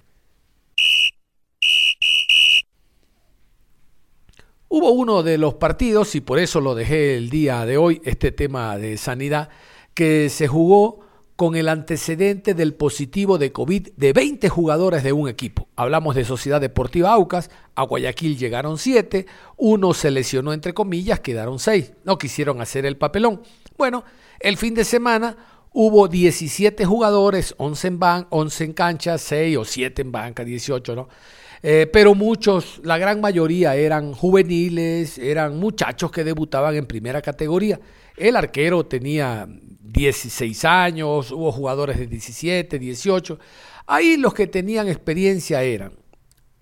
Hubo 4.70 4.92
uno 4.92 5.24
de 5.24 5.38
los 5.38 5.54
partidos, 5.54 6.14
y 6.16 6.22
por 6.22 6.40
eso 6.40 6.60
lo 6.60 6.76
dejé 6.76 7.16
el 7.16 7.30
día 7.30 7.66
de 7.66 7.78
hoy, 7.78 8.02
este 8.04 8.34
tema 8.34 8.78
de 8.78 8.98
sanidad, 8.98 9.48
que 9.94 10.30
se 10.30 10.50
jugó 10.50 11.00
con 11.38 11.56
el 11.56 11.70
antecedente 11.70 12.54
del 12.54 12.74
positivo 12.74 13.38
de 13.38 13.54
COVID 13.54 13.90
de 13.96 14.12
20 14.12 14.50
jugadores 14.50 15.04
de 15.04 15.14
un 15.14 15.30
equipo. 15.30 15.70
Hablamos 15.78 16.16
de 16.16 16.26
Sociedad 16.26 16.60
Deportiva 16.60 17.14
Aucas, 17.14 17.50
a 17.76 17.84
Guayaquil 17.84 18.38
llegaron 18.38 18.78
7, 18.78 19.26
uno 19.56 19.94
se 19.94 20.12
lesionó 20.12 20.52
entre 20.52 20.74
comillas, 20.74 21.22
quedaron 21.22 21.60
6, 21.60 21.94
no 22.04 22.18
quisieron 22.18 22.60
hacer 22.60 22.86
el 22.86 22.98
papelón. 22.98 23.44
Bueno, 23.78 24.04
el 24.40 24.58
fin 24.58 24.74
de 24.74 24.84
semana 24.84 25.38
hubo 25.72 26.10
17 26.10 26.84
jugadores, 26.84 27.56
11 27.58 27.88
en, 27.88 28.00
ban 28.00 28.28
11 28.32 28.64
en 28.66 28.74
cancha, 28.74 29.18
6 29.18 29.58
o 29.58 29.64
7 29.64 30.02
en 30.02 30.12
banca, 30.12 30.44
18, 30.44 30.94
¿no? 30.94 31.08
Eh, 31.64 31.88
pero 31.92 32.14
muchos, 32.16 32.80
la 32.84 32.98
gran 32.98 33.20
mayoría 33.20 33.76
eran 33.76 34.14
juveniles, 34.14 35.18
eran 35.18 35.58
muchachos 35.58 36.12
que 36.12 36.24
debutaban 36.24 36.76
en 36.76 36.86
primera 36.86 37.22
categoría. 37.22 37.80
El 38.16 38.36
arquero 38.36 38.86
tenía 38.86 39.48
16 39.48 40.66
años, 40.66 41.32
hubo 41.32 41.52
jugadores 41.52 41.98
de 41.98 42.08
17, 42.08 42.78
18. 42.78 43.40
Ahí 43.88 44.18
los 44.18 44.34
que 44.34 44.48
tenían 44.48 44.88
experiencia 44.88 45.64
eran 45.64 45.94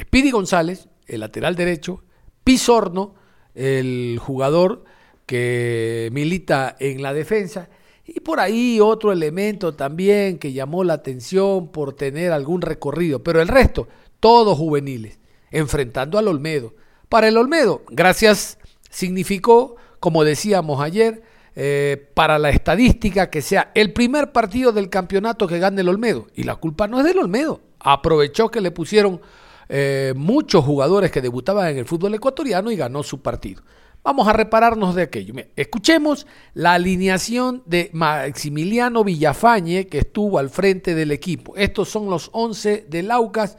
Speedy 0.01 0.31
González, 0.31 0.87
el 1.07 1.21
lateral 1.21 1.55
derecho, 1.55 2.03
Pizorno, 2.43 3.15
el 3.53 4.19
jugador 4.21 4.83
que 5.25 6.09
milita 6.11 6.75
en 6.79 7.01
la 7.01 7.13
defensa, 7.13 7.69
y 8.05 8.19
por 8.19 8.39
ahí 8.39 8.79
otro 8.79 9.11
elemento 9.11 9.73
también 9.73 10.37
que 10.37 10.53
llamó 10.53 10.83
la 10.83 10.93
atención 10.93 11.71
por 11.71 11.93
tener 11.93 12.31
algún 12.31 12.61
recorrido, 12.61 13.23
pero 13.23 13.41
el 13.41 13.47
resto, 13.47 13.87
todos 14.25 14.57
juveniles, 14.57 15.19
enfrentando 15.51 16.17
al 16.17 16.27
Olmedo. 16.27 16.73
Para 17.09 17.27
el 17.27 17.37
Olmedo, 17.37 17.83
gracias, 17.91 18.57
significó, 18.89 19.75
como 19.99 20.23
decíamos 20.23 20.81
ayer, 20.81 21.21
eh, 21.55 22.09
para 22.15 22.39
la 22.39 22.49
estadística 22.49 23.29
que 23.29 23.43
sea 23.43 23.71
el 23.75 23.93
primer 23.93 24.31
partido 24.31 24.71
del 24.71 24.89
campeonato 24.89 25.45
que 25.45 25.59
gane 25.59 25.81
el 25.81 25.89
Olmedo. 25.89 26.25
Y 26.33 26.41
la 26.41 26.55
culpa 26.55 26.87
no 26.87 26.97
es 26.97 27.05
del 27.05 27.19
Olmedo. 27.19 27.61
Aprovechó 27.79 28.49
que 28.49 28.61
le 28.61 28.71
pusieron 28.71 29.21
eh, 29.69 30.15
muchos 30.15 30.65
jugadores 30.65 31.11
que 31.11 31.21
debutaban 31.21 31.67
en 31.67 31.77
el 31.77 31.85
fútbol 31.85 32.15
ecuatoriano 32.15 32.71
y 32.71 32.75
ganó 32.75 33.03
su 33.03 33.21
partido. 33.21 33.61
Vamos 34.03 34.27
a 34.27 34.33
repararnos 34.33 34.95
de 34.95 35.03
aquello. 35.03 35.35
escuchemos 35.55 36.25
la 36.55 36.73
alineación 36.73 37.61
de 37.67 37.91
Maximiliano 37.93 39.03
Villafañe, 39.03 39.85
que 39.85 39.99
estuvo 39.99 40.39
al 40.39 40.49
frente 40.49 40.95
del 40.95 41.11
equipo. 41.11 41.55
Estos 41.55 41.89
son 41.89 42.09
los 42.09 42.31
11 42.33 42.87
del 42.89 43.11
Aucas 43.11 43.57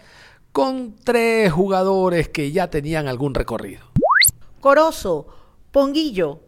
con 0.57 0.97
tres 1.05 1.53
jugadores 1.53 2.31
que 2.31 2.51
ya 2.51 2.71
tenían 2.71 3.09
algún 3.09 3.35
recorrido. 3.35 3.83
Corozo, 4.59 5.27
Ponguillo, 5.71 6.41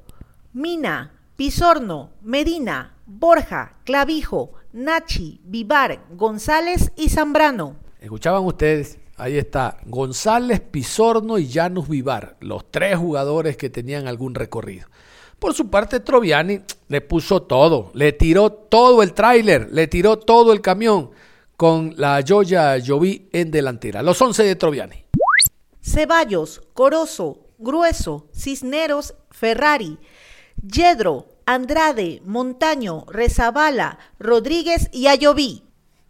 Mina, 0.55 1.13
Pisorno, 1.37 2.13
Medina, 2.23 2.95
Borja, 3.05 3.75
Clavijo, 3.85 4.53
Nachi, 4.73 5.43
Vivar, 5.45 6.07
González 6.13 6.91
y 6.97 7.11
Zambrano. 7.11 7.77
Escuchaban 8.01 8.47
ustedes, 8.47 8.99
ahí 9.19 9.37
está, 9.37 9.77
González, 9.85 10.61
Pisorno 10.61 11.37
y 11.37 11.47
Janus 11.47 11.87
Vivar, 11.87 12.39
los 12.41 12.65
tres 12.71 12.97
jugadores 12.97 13.59
que 13.59 13.69
tenían 13.69 14.09
algún 14.09 14.35
recorrido. 14.35 14.89
Por 15.39 15.53
su 15.53 15.69
parte, 15.69 16.01
Troviani 16.01 16.61
le 16.89 17.03
puso 17.03 17.43
todo, 17.43 17.91
le 17.93 18.13
tiró 18.13 18.53
todo 18.53 19.03
el 19.03 19.13
tráiler, 19.13 19.69
le 19.71 19.87
tiró 19.87 20.19
todo 20.19 20.55
el 20.55 20.63
camión 20.63 21.11
con 21.59 21.93
la 21.97 22.23
Joya 22.27 22.79
Lloví 22.79 23.29
en 23.33 23.51
delantera. 23.51 24.01
Los 24.01 24.23
11 24.23 24.45
de 24.45 24.55
Troviani. 24.55 25.05
Ceballos, 25.83 26.63
Corozo, 26.73 27.49
Grueso, 27.59 28.29
Cisneros, 28.33 29.15
Ferrari, 29.33 29.99
Yedro, 30.63 31.27
Andrade, 31.47 32.23
Montaño, 32.25 33.07
Rezabala, 33.09 33.99
Rodríguez 34.21 34.89
y 34.93 35.09
Ayoví. 35.09 35.65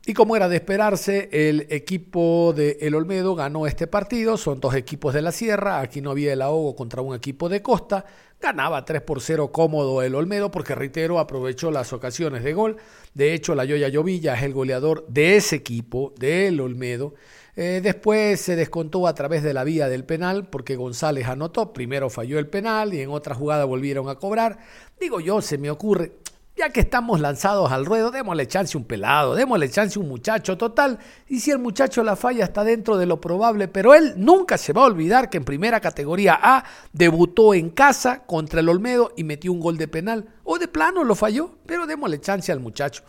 Y 0.08 0.14
como 0.14 0.36
era 0.36 0.48
de 0.48 0.56
esperarse, 0.56 1.28
el 1.32 1.66
equipo 1.68 2.54
de 2.56 2.78
El 2.80 2.94
Olmedo 2.94 3.34
ganó 3.34 3.66
este 3.66 3.86
partido. 3.86 4.38
Son 4.38 4.58
dos 4.58 4.74
equipos 4.74 5.12
de 5.12 5.20
la 5.20 5.32
Sierra. 5.32 5.80
Aquí 5.80 6.00
no 6.00 6.12
había 6.12 6.32
el 6.32 6.40
ahogo 6.40 6.74
contra 6.74 7.02
un 7.02 7.14
equipo 7.14 7.50
de 7.50 7.60
Costa. 7.60 8.06
Ganaba 8.40 8.86
3 8.86 9.02
por 9.02 9.20
0 9.20 9.52
cómodo 9.52 10.00
el 10.00 10.14
Olmedo 10.14 10.50
porque, 10.50 10.74
reitero, 10.74 11.18
aprovechó 11.18 11.70
las 11.70 11.92
ocasiones 11.92 12.42
de 12.42 12.54
gol. 12.54 12.78
De 13.12 13.34
hecho, 13.34 13.54
la 13.54 13.66
Yoya 13.66 13.88
Llovilla 13.88 14.34
es 14.34 14.44
el 14.44 14.54
goleador 14.54 15.06
de 15.08 15.36
ese 15.36 15.56
equipo, 15.56 16.14
del 16.18 16.58
Olmedo. 16.62 17.12
Eh, 17.54 17.80
después 17.82 18.40
se 18.40 18.56
descontó 18.56 19.06
a 19.08 19.14
través 19.14 19.42
de 19.42 19.52
la 19.52 19.64
vía 19.64 19.90
del 19.90 20.04
penal 20.04 20.48
porque 20.48 20.76
González 20.76 21.26
anotó. 21.26 21.74
Primero 21.74 22.08
falló 22.08 22.38
el 22.38 22.46
penal 22.46 22.94
y 22.94 23.02
en 23.02 23.10
otra 23.10 23.34
jugada 23.34 23.66
volvieron 23.66 24.08
a 24.08 24.14
cobrar. 24.14 24.58
Digo 24.98 25.20
yo, 25.20 25.42
se 25.42 25.58
me 25.58 25.70
ocurre, 25.70 26.12
ya 26.58 26.70
que 26.70 26.80
estamos 26.80 27.20
lanzados 27.20 27.70
al 27.70 27.86
ruedo, 27.86 28.10
démosle 28.10 28.48
chance 28.48 28.76
un 28.76 28.84
pelado, 28.84 29.34
démosle 29.34 29.70
chance 29.70 29.98
un 29.98 30.08
muchacho 30.08 30.58
total. 30.58 30.98
Y 31.28 31.40
si 31.40 31.50
el 31.50 31.58
muchacho 31.58 32.02
la 32.02 32.16
falla 32.16 32.44
está 32.44 32.64
dentro 32.64 32.96
de 32.96 33.06
lo 33.06 33.20
probable, 33.20 33.68
pero 33.68 33.94
él 33.94 34.14
nunca 34.16 34.58
se 34.58 34.72
va 34.72 34.82
a 34.82 34.86
olvidar 34.86 35.30
que 35.30 35.38
en 35.38 35.44
primera 35.44 35.80
categoría 35.80 36.38
A 36.42 36.64
debutó 36.92 37.54
en 37.54 37.70
casa 37.70 38.24
contra 38.26 38.60
el 38.60 38.68
Olmedo 38.68 39.12
y 39.16 39.24
metió 39.24 39.52
un 39.52 39.60
gol 39.60 39.78
de 39.78 39.88
penal. 39.88 40.26
O 40.42 40.58
de 40.58 40.66
plano 40.66 41.04
lo 41.04 41.14
falló, 41.14 41.58
pero 41.64 41.86
démosle 41.86 42.20
chance 42.20 42.50
al 42.50 42.60
muchacho. 42.60 43.04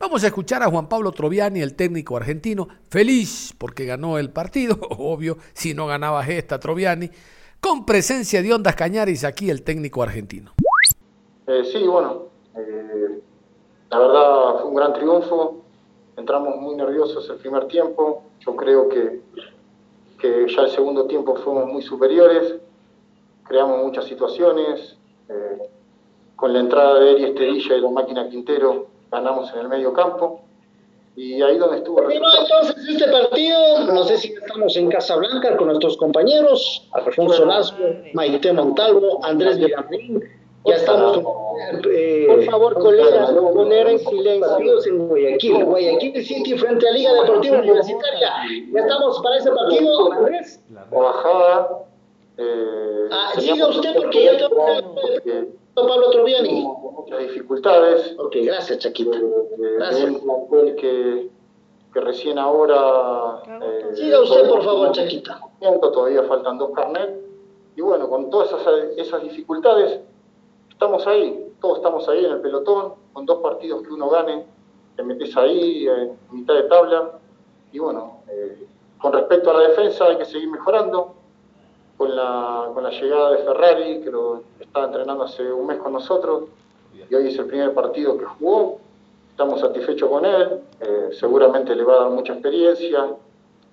Vamos 0.00 0.22
a 0.24 0.28
escuchar 0.28 0.62
a 0.62 0.70
Juan 0.70 0.88
Pablo 0.88 1.12
Troviani, 1.12 1.60
el 1.60 1.74
técnico 1.74 2.16
argentino, 2.16 2.68
feliz 2.88 3.52
porque 3.58 3.84
ganó 3.84 4.18
el 4.18 4.30
partido, 4.30 4.78
obvio, 4.90 5.38
si 5.52 5.74
no 5.74 5.86
ganaba 5.86 6.26
esta 6.26 6.58
Troviani, 6.58 7.10
con 7.60 7.84
presencia 7.84 8.42
de 8.42 8.52
Ondas 8.52 8.76
Cañaris 8.76 9.24
aquí 9.24 9.50
el 9.50 9.62
técnico 9.62 10.02
argentino. 10.02 10.52
Eh, 11.48 11.62
sí, 11.64 11.82
bueno, 11.84 12.28
eh, 12.56 13.20
la 13.90 13.98
verdad 13.98 14.60
fue 14.60 14.68
un 14.68 14.74
gran 14.74 14.92
triunfo. 14.92 15.62
Entramos 16.16 16.56
muy 16.56 16.74
nerviosos 16.74 17.28
el 17.30 17.36
primer 17.36 17.66
tiempo. 17.66 18.22
Yo 18.40 18.56
creo 18.56 18.88
que, 18.88 19.22
que 20.20 20.46
ya 20.48 20.62
el 20.62 20.70
segundo 20.70 21.04
tiempo 21.06 21.36
fuimos 21.36 21.66
muy 21.66 21.82
superiores. 21.82 22.56
Creamos 23.44 23.84
muchas 23.84 24.04
situaciones. 24.04 24.96
Eh, 25.28 25.70
con 26.36 26.52
la 26.52 26.60
entrada 26.60 27.00
de 27.00 27.12
Eri 27.12 27.24
Estedilla 27.24 27.76
y 27.76 27.80
la 27.80 27.90
máquina 27.90 28.28
Quintero 28.28 28.86
ganamos 29.10 29.52
en 29.54 29.60
el 29.60 29.68
medio 29.68 29.92
campo. 29.92 30.42
Y 31.16 31.42
ahí 31.42 31.58
donde 31.58 31.78
estuvo. 31.78 32.00
Bueno, 32.00 32.26
entonces 32.40 32.76
este 32.88 33.10
partido, 33.10 33.58
no 33.92 34.04
sé 34.04 34.18
si 34.18 34.32
estamos 34.34 34.76
en 34.76 34.88
Casablanca 34.88 35.56
con 35.56 35.66
nuestros 35.66 35.96
compañeros, 35.96 36.88
Alfonso 36.92 37.44
Lazo, 37.44 37.74
Maite 38.14 38.52
Montalvo, 38.52 39.18
Andrés 39.24 39.58
Villamín 39.58 40.22
ya 40.64 40.74
estamos. 40.74 41.22
Eh, 41.90 42.26
por 42.28 42.44
favor, 42.44 42.74
colegas, 42.74 43.30
poner 43.30 43.88
en 43.88 43.98
silencio. 43.98 44.84
en 44.86 45.08
Guayaquil, 45.08 45.64
Guayaquil 45.64 46.24
City 46.24 46.56
frente 46.56 46.88
a 46.88 46.92
Liga 46.92 47.12
Deportiva 47.14 47.58
Universitaria. 47.58 48.32
Ya 48.72 48.80
estamos 48.80 49.20
para 49.20 49.36
ese 49.36 49.50
partido, 49.50 50.12
Andrés. 50.12 50.62
Bajada. 50.90 51.84
Eh, 52.36 53.08
ah, 53.10 53.32
siga 53.38 53.68
usted 53.68 53.96
porque 53.96 54.24
yo 54.24 54.36
tengo 54.48 55.22
que. 55.24 55.48
Pablo 55.74 56.10
Troviani. 56.10 56.62
Muchas 56.62 57.18
dificultades. 57.20 58.14
Ok, 58.18 58.36
gracias, 58.42 58.78
Chaquito. 58.78 59.16
Eh, 59.16 59.74
gracias. 59.76 60.12
Que, 60.76 61.28
que 61.92 62.00
recién 62.00 62.38
ahora. 62.38 63.42
Eh, 63.62 63.94
siga 63.94 64.20
usted, 64.20 64.48
por 64.48 64.64
favor, 64.64 64.92
Chaquita. 64.92 65.40
Todavía 65.60 66.22
faltan 66.24 66.58
dos 66.58 66.70
carnets. 66.70 67.12
Y 67.76 67.80
bueno, 67.80 68.08
con 68.08 68.28
todas 68.28 68.48
esas, 68.48 68.66
esas 68.96 69.22
dificultades 69.22 70.00
estamos 70.78 71.04
ahí, 71.08 71.52
todos 71.60 71.78
estamos 71.78 72.08
ahí 72.08 72.24
en 72.24 72.30
el 72.34 72.40
pelotón, 72.40 72.94
con 73.12 73.26
dos 73.26 73.38
partidos 73.42 73.82
que 73.82 73.92
uno 73.92 74.08
gane, 74.08 74.46
te 74.94 75.02
metes 75.02 75.36
ahí 75.36 75.88
en 75.88 76.16
mitad 76.30 76.54
de 76.54 76.62
tabla. 76.62 77.18
Y 77.72 77.80
bueno, 77.80 78.20
eh, 78.28 78.64
con 78.96 79.12
respecto 79.12 79.50
a 79.50 79.54
la 79.54 79.68
defensa 79.70 80.04
hay 80.04 80.18
que 80.18 80.24
seguir 80.24 80.48
mejorando. 80.48 81.14
Con 81.96 82.14
la, 82.14 82.70
con 82.72 82.84
la 82.84 82.90
llegada 82.90 83.32
de 83.32 83.38
Ferrari, 83.38 84.00
que 84.02 84.10
lo 84.12 84.44
estaba 84.60 84.86
entrenando 84.86 85.24
hace 85.24 85.52
un 85.52 85.66
mes 85.66 85.78
con 85.78 85.92
nosotros, 85.92 86.44
y 87.10 87.12
hoy 87.12 87.26
es 87.26 87.36
el 87.36 87.46
primer 87.46 87.74
partido 87.74 88.16
que 88.16 88.24
jugó. 88.24 88.78
estamos 89.32 89.58
satisfechos 89.58 90.08
con 90.08 90.24
él, 90.24 90.60
eh, 90.78 91.08
seguramente 91.18 91.74
le 91.74 91.82
va 91.82 91.94
a 91.94 92.00
dar 92.02 92.10
mucha 92.10 92.34
experiencia 92.34 93.16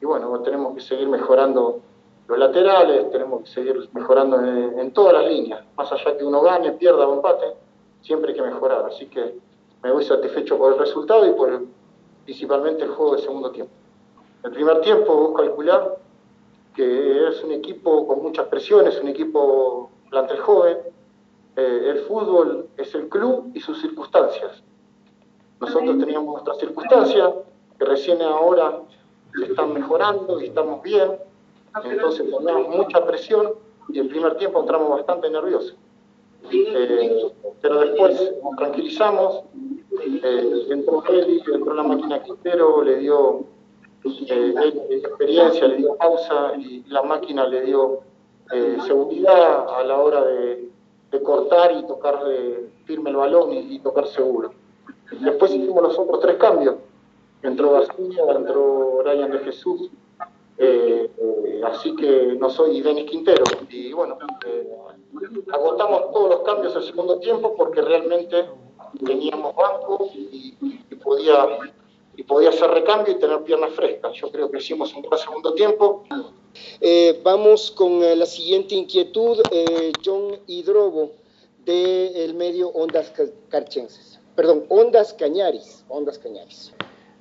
y 0.01 0.05
bueno, 0.05 0.39
tenemos 0.39 0.73
que 0.73 0.81
seguir 0.81 1.07
mejorando 1.07 1.81
los 2.27 2.39
laterales, 2.39 3.11
tenemos 3.11 3.43
que 3.43 3.47
seguir 3.47 3.89
mejorando 3.93 4.39
en, 4.39 4.91
todas 4.93 5.13
las 5.13 5.27
líneas, 5.27 5.63
más 5.77 5.91
allá 5.91 6.17
que 6.17 6.23
uno 6.23 6.41
gane, 6.41 6.71
pierda 6.73 7.07
o 7.07 7.13
empate, 7.13 7.53
siempre 8.01 8.31
hay 8.31 8.37
que 8.37 8.41
mejorar, 8.41 8.85
así 8.85 9.07
que 9.07 9.35
me 9.83 9.91
voy 9.91 10.03
satisfecho 10.03 10.57
por 10.57 10.73
el 10.73 10.79
resultado 10.79 11.27
y 11.27 11.33
por 11.33 11.61
principalmente 12.23 12.83
el 12.83 12.89
juego 12.89 13.15
de 13.15 13.21
segundo 13.21 13.51
tiempo. 13.51 13.71
El 14.43 14.51
primer 14.51 14.81
tiempo, 14.81 15.15
vos 15.15 15.35
calcular 15.35 15.97
que 16.75 17.27
es 17.29 17.43
un 17.43 17.51
equipo 17.51 18.05
con 18.05 18.21
muchas 18.21 18.47
presiones, 18.47 18.99
un 18.99 19.07
equipo 19.07 19.89
plantel 20.09 20.39
joven, 20.39 20.77
eh, 21.55 21.89
el 21.89 21.99
fútbol 21.99 22.67
es 22.75 22.93
el 22.95 23.07
club 23.07 23.51
y 23.53 23.61
sus 23.61 23.79
circunstancias. 23.79 24.61
Nosotros 25.61 25.97
teníamos 25.97 26.33
nuestras 26.33 26.57
circunstancias, 26.57 27.33
que 27.79 27.85
recién 27.85 28.21
ahora 28.21 28.81
se 29.37 29.45
están 29.45 29.73
mejorando 29.73 30.41
y 30.41 30.47
estamos 30.47 30.81
bien, 30.81 31.17
entonces 31.83 32.25
teníamos 32.29 32.69
mucha 32.69 33.05
presión 33.05 33.53
y 33.89 33.99
el 33.99 34.07
primer 34.07 34.37
tiempo 34.37 34.61
entramos 34.61 34.89
bastante 34.89 35.29
nerviosos. 35.29 35.75
Eh, 36.51 37.31
pero 37.61 37.79
después 37.79 38.33
nos 38.43 38.55
tranquilizamos, 38.55 39.43
eh, 40.01 40.67
entró 40.69 41.01
Félix, 41.01 41.47
entró 41.47 41.73
la 41.73 41.83
máquina 41.83 42.21
Quintero, 42.21 42.83
le 42.83 42.97
dio 42.97 43.45
eh, 44.03 44.73
experiencia, 44.89 45.67
le 45.67 45.77
dio 45.77 45.95
pausa 45.95 46.53
y 46.57 46.83
la 46.87 47.01
máquina 47.01 47.47
le 47.47 47.61
dio 47.61 48.01
eh, 48.51 48.77
seguridad 48.85 49.67
a 49.79 49.83
la 49.83 49.97
hora 49.97 50.23
de, 50.23 50.69
cortar 51.23 51.71
y 51.71 51.87
tocar 51.87 52.19
firme 52.83 53.09
el 53.09 53.15
balón 53.15 53.53
y, 53.53 53.79
tocar 53.79 54.05
seguro. 54.07 54.51
Después 55.21 55.55
hicimos 55.55 55.81
los 55.81 55.97
otros 55.97 56.19
tres 56.19 56.35
cambios. 56.35 56.75
Entró 57.41 57.71
García, 57.71 58.21
entró 58.35 59.01
Ryan 59.01 59.31
de 59.31 59.39
Jesús, 59.39 59.89
eh, 60.57 61.09
así 61.63 61.95
que 61.95 62.35
no 62.39 62.49
soy 62.49 62.81
Denis 62.81 63.09
Quintero. 63.09 63.43
Y 63.69 63.93
bueno, 63.93 64.17
agotamos 65.51 66.11
todos 66.11 66.29
los 66.29 66.39
cambios 66.41 66.75
el 66.75 66.83
segundo 66.83 67.19
tiempo 67.19 67.55
porque 67.55 67.81
realmente 67.81 68.45
teníamos 69.05 69.55
banco 69.55 70.09
y, 70.13 70.55
y 70.89 70.95
podía 70.95 71.47
y 72.17 72.23
podía 72.23 72.49
hacer 72.49 72.69
recambio 72.69 73.13
y 73.13 73.19
tener 73.19 73.41
piernas 73.43 73.73
frescas. 73.73 74.13
Yo 74.13 74.31
creo 74.31 74.49
que 74.49 74.57
hicimos 74.57 74.93
un 74.93 75.03
buen 75.03 75.19
segundo 75.19 75.53
tiempo. 75.53 76.03
Eh, 76.79 77.19
vamos 77.23 77.71
con 77.71 78.03
eh, 78.03 78.15
la 78.15 78.25
siguiente 78.25 78.75
inquietud, 78.75 79.41
eh, 79.51 79.91
John 80.03 80.39
Hidrobo, 80.47 81.11
del 81.65 82.33
medio 82.35 82.69
Ondas 82.69 83.11
Carchenses. 83.49 84.19
Perdón, 84.35 84.65
Ondas 84.69 85.13
Cañaris. 85.13 85.83
Ondas 85.89 86.19
Cañaris. 86.19 86.74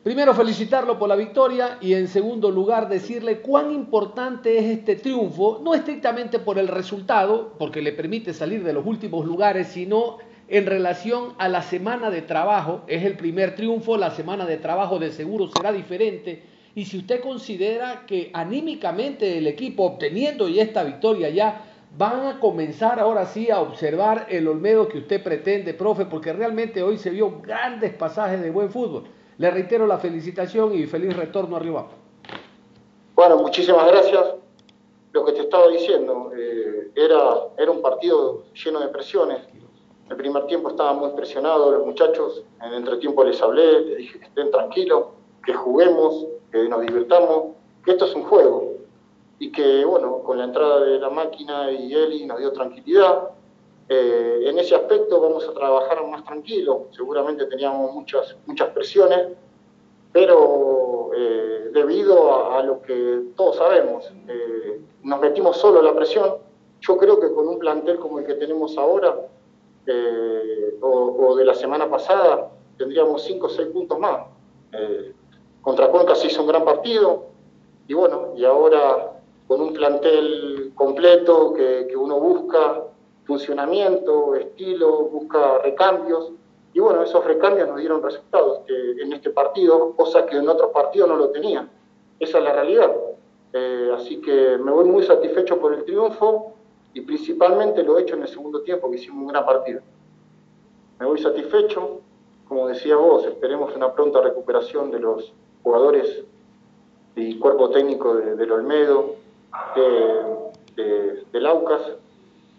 Primero 0.05 0.35
felicitarlo 0.35 0.99
por 0.99 1.09
la 1.09 1.17
victoria 1.17 1.79
y 1.81 1.95
en 1.95 2.09
segundo 2.09 2.51
lugar 2.51 2.91
decirle 2.91 3.39
cuán 3.39 3.71
importante 3.71 4.59
es 4.59 4.67
este 4.67 4.97
triunfo, 4.97 5.63
no 5.65 5.73
estrictamente 5.73 6.39
por 6.39 6.59
el 6.59 6.69
resultado, 6.69 7.55
porque 7.59 7.81
le 7.81 7.93
permite 7.93 8.35
salir 8.35 8.63
de 8.65 8.75
los 8.75 8.85
últimos 8.85 9.25
lugares, 9.25 9.69
sino 9.69 10.19
en 10.49 10.67
relación 10.67 11.33
a 11.39 11.49
la 11.49 11.63
semana 11.63 12.11
de 12.11 12.21
trabajo, 12.21 12.83
es 12.87 13.03
el 13.03 13.17
primer 13.17 13.55
triunfo, 13.55 13.97
la 13.97 14.11
semana 14.11 14.45
de 14.45 14.59
trabajo 14.59 14.99
de 14.99 15.11
seguro 15.11 15.49
será 15.49 15.73
diferente. 15.73 16.43
Y 16.75 16.85
si 16.85 16.99
usted 16.99 17.23
considera 17.23 18.05
que 18.07 18.31
anímicamente 18.35 19.39
el 19.39 19.47
equipo 19.47 19.85
obteniendo 19.85 20.51
ya 20.51 20.65
esta 20.65 20.85
victoria 20.85 21.31
ya 21.31 21.65
van 21.97 22.27
a 22.27 22.41
comenzar 22.41 23.01
ahora 23.01 23.25
sí 23.25 23.51
a 23.51 23.59
observar 23.59 24.27
el 24.29 24.49
Olmedo 24.49 24.87
que 24.87 24.99
usted 24.99 25.23
pretende, 25.23 25.73
profe, 25.73 26.05
porque 26.05 26.35
realmente 26.35 26.83
hoy 26.83 26.99
se 26.99 27.09
vio 27.09 27.41
grandes 27.41 27.95
pasajes 27.95 28.43
de 28.43 28.51
buen 28.51 28.69
fútbol. 28.69 29.05
Le 29.39 29.51
reitero 29.51 29.87
la 29.87 29.99
felicitación 29.99 30.75
y 30.75 30.87
feliz 30.87 31.17
retorno 31.17 31.57
arriba. 31.57 31.87
Bueno, 33.15 33.37
muchísimas 33.39 33.87
gracias. 33.87 34.35
Lo 35.13 35.25
que 35.25 35.33
te 35.33 35.43
estaba 35.43 35.69
diciendo, 35.69 36.33
eh, 36.37 36.91
era, 36.95 37.19
era 37.57 37.71
un 37.71 37.81
partido 37.81 38.45
lleno 38.55 38.81
de 38.81 38.89
presiones, 38.89 39.41
el 40.11 40.17
primer 40.17 40.47
tiempo 40.47 40.69
estaban 40.69 40.99
muy 40.99 41.11
presionados 41.11 41.73
los 41.73 41.87
muchachos, 41.87 42.45
en 42.61 42.69
el 42.69 42.75
entretiempo 42.75 43.25
les 43.25 43.41
hablé, 43.41 43.81
les 43.81 43.99
dije 43.99 44.19
que 44.19 44.27
estén 44.27 44.51
tranquilos, 44.51 45.07
que 45.45 45.55
juguemos, 45.55 46.27
que 46.53 46.69
nos 46.69 46.83
divirtamos, 46.83 47.55
que 47.85 47.93
esto 47.93 48.05
es 48.05 48.15
un 48.15 48.25
juego. 48.25 48.75
Y 49.39 49.51
que, 49.51 49.85
bueno, 49.85 50.21
con 50.21 50.39
la 50.39 50.45
entrada 50.45 50.81
de 50.81 50.99
la 50.99 51.09
máquina 51.09 51.71
y 51.71 51.93
Eli 51.93 52.27
nos 52.27 52.39
dio 52.39 52.53
tranquilidad. 52.53 53.31
Eh, 53.89 54.45
en 54.47 54.59
ese 54.59 54.75
aspecto 54.75 55.21
vamos 55.21 55.49
a 55.49 55.53
trabajar 55.53 56.05
más 56.07 56.25
tranquilo. 56.25 56.87
Seguramente 56.93 57.47
teníamos 57.47 57.93
muchas, 57.93 58.37
muchas 58.47 58.71
presiones, 58.71 59.29
pero 60.13 61.11
eh, 61.17 61.71
debido 61.73 62.53
a, 62.53 62.63
lo 62.63 62.81
que 62.81 63.21
todos 63.37 63.57
sabemos, 63.57 64.11
eh, 64.29 64.81
nos 65.03 65.21
metimos 65.21 65.57
solo 65.57 65.83
la 65.83 65.95
presión. 65.95 66.37
Yo 66.81 66.97
creo 66.97 67.19
que 67.19 67.33
con 67.33 67.49
un 67.49 67.59
plantel 67.59 67.99
como 67.99 68.21
el 68.21 68.27
que 68.27 68.35
tenemos 68.35 68.79
ahora, 68.79 69.17
eh, 69.87 70.79
o, 70.81 71.35
de 71.37 71.45
la 71.45 71.55
semana 71.55 71.91
pasada, 71.91 72.51
tendríamos 72.79 73.23
5 73.23 73.47
o 73.47 73.49
6 73.49 73.69
puntos 73.69 73.99
más. 73.99 74.27
Eh, 74.73 75.13
contra 75.63 75.89
Cuenca 75.89 76.15
se 76.15 76.29
hizo 76.29 76.43
un 76.43 76.49
gran 76.49 76.65
partido 76.65 77.27
y 77.87 77.95
bueno, 77.95 78.35
y 78.37 78.45
ahora 78.45 79.13
con 79.47 79.61
un 79.61 79.73
plantel 79.73 80.73
completo 80.75 81.53
que, 81.55 81.87
que 81.89 81.97
uno 81.97 82.19
busca 82.19 82.84
funcionamiento, 83.25 84.35
estilo, 84.35 85.05
busca 85.05 85.59
recambios. 85.59 86.33
Y 86.73 86.81
bueno, 86.81 87.03
esos 87.03 87.25
recambios 87.25 87.69
nos 87.69 87.79
dieron 87.79 88.03
resultados 88.03 88.63
en 88.69 89.13
este 89.13 89.31
partido, 89.31 89.93
cosa 89.97 90.27
que 90.27 90.37
en 90.37 90.49
otros 90.49 90.73
partidos 90.73 91.09
no 91.09 91.17
lo 91.17 91.31
tenían. 91.31 91.71
Esa 92.19 92.39
es 92.39 92.45
la 92.45 92.53
realidad. 92.53 92.93
Eh, 93.53 93.91
así 93.95 94.21
que 94.21 94.59
me 94.59 94.73
voy 94.73 94.85
muy 94.85 95.05
satisfecho 95.05 95.61
por 95.61 95.75
el 95.75 95.85
triunfo 95.85 96.55
y 96.93 97.01
principalmente 97.03 97.85
lo 97.85 97.99
he 97.99 98.03
hecho 98.03 98.17
en 98.17 98.23
el 98.23 98.29
segundo 98.29 98.63
tiempo, 98.63 98.91
que 98.91 98.97
hicimos 98.97 99.23
un 99.23 99.29
gran 99.29 99.47
partido. 99.47 99.81
Me 100.99 101.07
voy 101.07 101.21
satisfecho, 101.21 102.01
como 102.49 102.67
decía 102.67 102.97
vos, 102.97 103.25
esperemos 103.25 103.75
una 103.77 103.93
pronta 103.93 104.21
recuperación 104.21 104.91
de 104.91 105.01
los 105.01 105.33
jugadores 105.63 106.25
y 107.17 107.39
cuerpo 107.39 107.71
técnico 107.71 108.15
del 108.15 108.51
Olmedo, 108.51 109.17
de, 110.77 111.25
del 111.33 111.47
Aucas, 111.47 111.83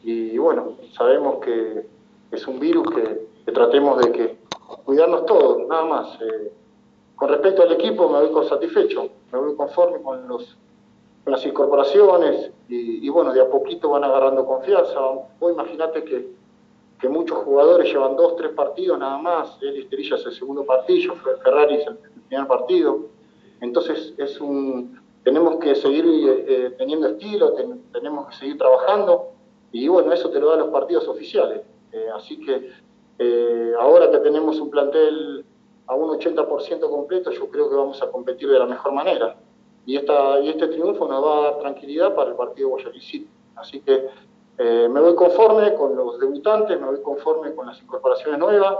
y, 0.05 0.37
bueno, 0.37 0.77
sabemos 0.95 1.39
que 1.43 1.87
es 2.31 2.47
un 2.47 2.59
virus 2.59 2.87
que, 2.91 3.51
tratemos 3.51 4.03
de 4.03 4.11
que 4.11 4.37
cuidarnos 4.83 5.25
todos, 5.25 5.67
nada 5.67 5.85
más. 5.85 6.21
Eh, 6.21 6.51
con 7.15 7.29
respecto 7.29 7.63
al 7.63 7.71
equipo 7.71 8.07
me 8.09 8.27
voy 8.27 8.47
satisfecho, 8.47 9.09
me 9.31 9.39
voy 9.39 9.55
conforme 9.55 10.01
con 10.01 10.27
los 10.27 10.57
con 11.23 11.31
las 11.31 11.43
incorporaciones 11.43 12.51
y, 12.69 13.09
bueno, 13.09 13.33
de 13.33 13.41
a 13.41 13.49
poquito 13.49 13.89
van 13.89 14.03
agarrando 14.03 14.45
confianza. 14.45 14.99
Vos 15.39 15.51
imaginate 15.51 16.03
que, 16.03 16.27
que 16.99 17.09
muchos 17.09 17.39
jugadores 17.39 17.91
llevan 17.91 18.15
dos, 18.15 18.35
tres 18.35 18.51
partidos 18.51 18.99
nada 18.99 19.17
más, 19.17 19.57
el 19.61 19.75
Esterilla 19.77 20.17
es 20.17 20.25
el 20.27 20.33
segundo 20.33 20.65
partido, 20.65 21.15
Ferrari 21.43 21.77
es 21.77 21.87
el 21.87 21.97
primer 22.27 22.47
partido. 22.47 23.07
Entonces 23.59 24.13
es 24.19 24.39
un, 24.39 25.01
tenemos 25.23 25.55
que 25.55 25.73
seguir 25.73 26.05
eh, 26.07 26.75
teniendo 26.77 27.07
estilo, 27.07 27.53
tenemos 27.91 28.27
que 28.27 28.35
seguir 28.35 28.59
trabajando 28.59 29.34
y 29.75 29.89
bueno, 29.89 30.13
eso 30.13 30.29
te 30.29 30.39
lo 30.39 30.51
dan 30.51 30.59
los 30.59 30.69
partidos 30.69 31.05
oficiales. 31.05 31.59
Eh, 31.91 32.07
así 32.15 32.39
que 32.39 32.69
eh, 33.19 33.73
ahora 33.77 34.09
que 34.09 34.19
tenemos 34.19 34.57
un 34.61 34.69
plantel 34.69 35.43
a 35.87 35.95
un 35.95 36.17
80% 36.17 36.89
completo, 36.89 37.29
yo 37.31 37.49
creo 37.49 37.69
que 37.69 37.75
vamos 37.75 38.01
a 38.01 38.09
competir 38.09 38.47
de 38.49 38.57
la 38.57 38.67
mejor 38.67 38.93
manera 38.93 39.35
y, 39.85 39.97
esta, 39.97 40.39
y 40.39 40.47
este 40.47 40.69
triunfo 40.69 41.09
nos 41.09 41.21
va 41.21 41.37
a 41.37 41.41
dar 41.41 41.59
tranquilidad 41.59 42.15
para 42.15 42.29
el 42.29 42.37
partido 42.37 42.69
Guayaquil 42.69 43.01
City. 43.01 43.29
Así 43.57 43.81
que 43.81 44.07
eh, 44.59 44.87
me 44.89 45.01
voy 45.01 45.13
conforme 45.13 45.73
con 45.73 45.93
los 45.93 46.21
debutantes, 46.21 46.79
me 46.79 46.87
voy 46.87 47.01
conforme 47.01 47.53
con 47.53 47.67
las 47.67 47.81
incorporaciones 47.81 48.39
nuevas 48.39 48.77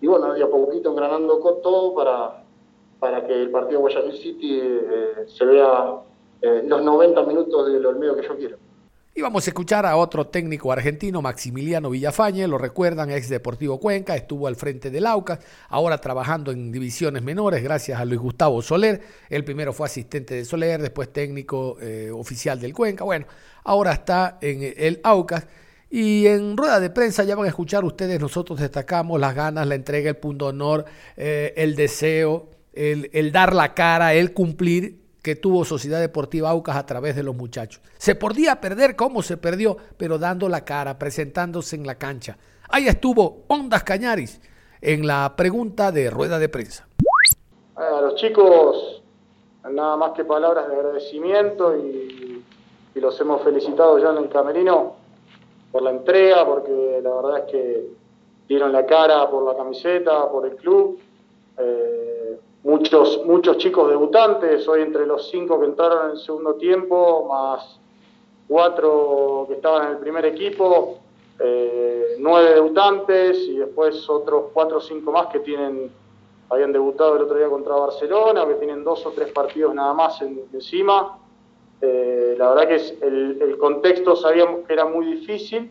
y 0.00 0.06
bueno, 0.06 0.32
de 0.32 0.44
a 0.44 0.48
poquito 0.48 0.90
engranando 0.90 1.40
con 1.40 1.60
todo 1.60 1.92
para, 1.92 2.44
para 3.00 3.26
que 3.26 3.32
el 3.32 3.50
partido 3.50 3.80
Guayaquil 3.80 4.12
City 4.12 4.62
se 5.26 5.44
vea 5.44 6.02
los 6.40 6.82
90 6.82 7.22
minutos 7.24 7.66
del 7.66 7.84
Olmedo 7.84 8.14
que 8.14 8.22
yo 8.22 8.36
quiero. 8.36 8.65
Y 9.18 9.22
vamos 9.22 9.46
a 9.46 9.50
escuchar 9.50 9.86
a 9.86 9.96
otro 9.96 10.26
técnico 10.26 10.70
argentino, 10.70 11.22
Maximiliano 11.22 11.88
Villafañe, 11.88 12.46
lo 12.46 12.58
recuerdan, 12.58 13.10
ex 13.10 13.30
Deportivo 13.30 13.80
Cuenca, 13.80 14.14
estuvo 14.14 14.46
al 14.46 14.56
frente 14.56 14.90
del 14.90 15.06
AUCAS, 15.06 15.38
ahora 15.70 15.96
trabajando 15.96 16.52
en 16.52 16.70
divisiones 16.70 17.22
menores 17.22 17.62
gracias 17.62 17.98
a 17.98 18.04
Luis 18.04 18.20
Gustavo 18.20 18.60
Soler. 18.60 19.00
El 19.30 19.42
primero 19.42 19.72
fue 19.72 19.86
asistente 19.86 20.34
de 20.34 20.44
Soler, 20.44 20.82
después 20.82 21.14
técnico 21.14 21.78
eh, 21.80 22.10
oficial 22.12 22.60
del 22.60 22.74
Cuenca. 22.74 23.04
Bueno, 23.04 23.24
ahora 23.64 23.92
está 23.92 24.36
en 24.42 24.74
el 24.76 25.00
AUCAS. 25.02 25.46
Y 25.88 26.26
en 26.26 26.54
rueda 26.54 26.78
de 26.78 26.90
prensa 26.90 27.24
ya 27.24 27.36
van 27.36 27.46
a 27.46 27.48
escuchar 27.48 27.86
ustedes, 27.86 28.20
nosotros 28.20 28.60
destacamos 28.60 29.18
las 29.18 29.34
ganas, 29.34 29.66
la 29.66 29.76
entrega, 29.76 30.10
el 30.10 30.18
punto 30.18 30.48
honor, 30.48 30.84
eh, 31.16 31.54
el 31.56 31.74
deseo, 31.74 32.50
el 32.74 33.32
dar 33.32 33.54
la 33.54 33.72
cara, 33.72 34.12
el 34.12 34.34
cumplir 34.34 35.05
que 35.26 35.34
tuvo 35.34 35.64
Sociedad 35.64 35.98
Deportiva 35.98 36.50
Aucas 36.50 36.76
a 36.76 36.86
través 36.86 37.16
de 37.16 37.24
los 37.24 37.34
muchachos. 37.34 37.82
Se 37.98 38.14
podía 38.14 38.60
perder 38.60 38.94
como 38.94 39.22
se 39.22 39.36
perdió, 39.36 39.76
pero 39.96 40.18
dando 40.18 40.48
la 40.48 40.64
cara, 40.64 41.00
presentándose 41.00 41.74
en 41.74 41.84
la 41.84 41.96
cancha. 41.96 42.38
Ahí 42.68 42.86
estuvo 42.86 43.42
Ondas 43.48 43.82
Cañaris, 43.82 44.40
en 44.80 45.04
la 45.04 45.34
pregunta 45.36 45.90
de 45.90 46.10
rueda 46.10 46.38
de 46.38 46.48
prensa. 46.48 46.86
A 47.74 48.02
los 48.02 48.14
chicos, 48.14 49.02
nada 49.68 49.96
más 49.96 50.12
que 50.12 50.24
palabras 50.24 50.68
de 50.68 50.76
agradecimiento 50.76 51.76
y, 51.76 52.44
los 52.94 53.20
hemos 53.20 53.42
felicitado 53.42 53.98
ya 53.98 54.10
en 54.10 54.18
el 54.18 54.28
camerino 54.28 54.94
por 55.72 55.82
la 55.82 55.90
entrega, 55.90 56.46
porque 56.46 57.00
la 57.02 57.14
verdad 57.16 57.38
es 57.38 57.50
que 57.50 57.86
dieron 58.46 58.70
la 58.70 58.86
cara 58.86 59.28
por 59.28 59.42
la 59.42 59.56
camiseta, 59.56 60.30
por 60.30 60.46
el 60.46 60.54
club. 60.54 61.00
Eh, 61.58 61.85
muchos, 62.66 63.24
muchos 63.24 63.58
chicos 63.58 63.88
debutantes, 63.88 64.66
hoy 64.66 64.82
entre 64.82 65.06
los 65.06 65.30
cinco 65.30 65.60
que 65.60 65.66
entraron 65.66 66.06
en 66.06 66.10
el 66.12 66.18
segundo 66.18 66.54
tiempo, 66.54 67.28
más 67.28 67.78
cuatro 68.48 69.44
que 69.46 69.54
estaban 69.54 69.86
en 69.86 69.92
el 69.92 69.98
primer 69.98 70.26
equipo, 70.26 70.98
eh, 71.38 72.16
nueve 72.18 72.54
debutantes 72.54 73.38
y 73.38 73.58
después 73.58 74.08
otros 74.10 74.46
cuatro 74.52 74.78
o 74.78 74.80
cinco 74.80 75.12
más 75.12 75.28
que 75.28 75.38
tienen 75.40 75.92
habían 76.50 76.72
debutado 76.72 77.16
el 77.16 77.22
otro 77.22 77.36
día 77.36 77.48
contra 77.48 77.74
Barcelona, 77.74 78.46
que 78.46 78.54
tienen 78.54 78.82
dos 78.82 79.04
o 79.06 79.10
tres 79.12 79.32
partidos 79.32 79.72
nada 79.74 79.94
más 79.94 80.20
encima. 80.22 81.18
Eh, 81.80 82.34
la 82.36 82.50
verdad 82.50 82.68
que 82.68 83.06
el, 83.06 83.58
contexto 83.58 84.16
sabíamos 84.16 84.66
que 84.66 84.72
era 84.72 84.84
muy 84.84 85.06
difícil. 85.06 85.70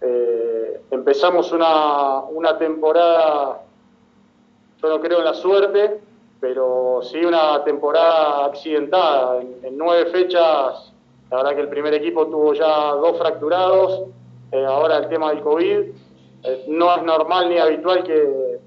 Eh, 0.00 0.82
empezamos 0.90 1.52
una, 1.52 2.20
una, 2.30 2.56
temporada, 2.56 3.62
yo 4.82 4.88
no 4.88 5.00
creo 5.00 5.18
en 5.18 5.24
la 5.26 5.34
suerte, 5.34 6.00
pero 6.40 7.00
sí 7.02 7.22
una 7.24 7.62
temporada 7.64 8.46
accidentada. 8.46 9.40
En, 9.40 9.76
nueve 9.76 10.06
fechas, 10.10 10.92
la 11.30 11.36
verdad 11.36 11.54
que 11.54 11.60
el 11.60 11.68
primer 11.68 11.94
equipo 11.94 12.26
tuvo 12.26 12.54
ya 12.54 12.92
dos 12.92 13.18
fracturados, 13.18 14.04
eh, 14.50 14.64
ahora 14.64 14.98
el 14.98 15.08
tema 15.08 15.30
del 15.30 15.42
COVID. 15.42 15.78
Eh, 16.42 16.64
no 16.68 16.96
es 16.96 17.02
normal 17.02 17.50
ni 17.50 17.58
habitual 17.58 18.02
que, 18.02 18.58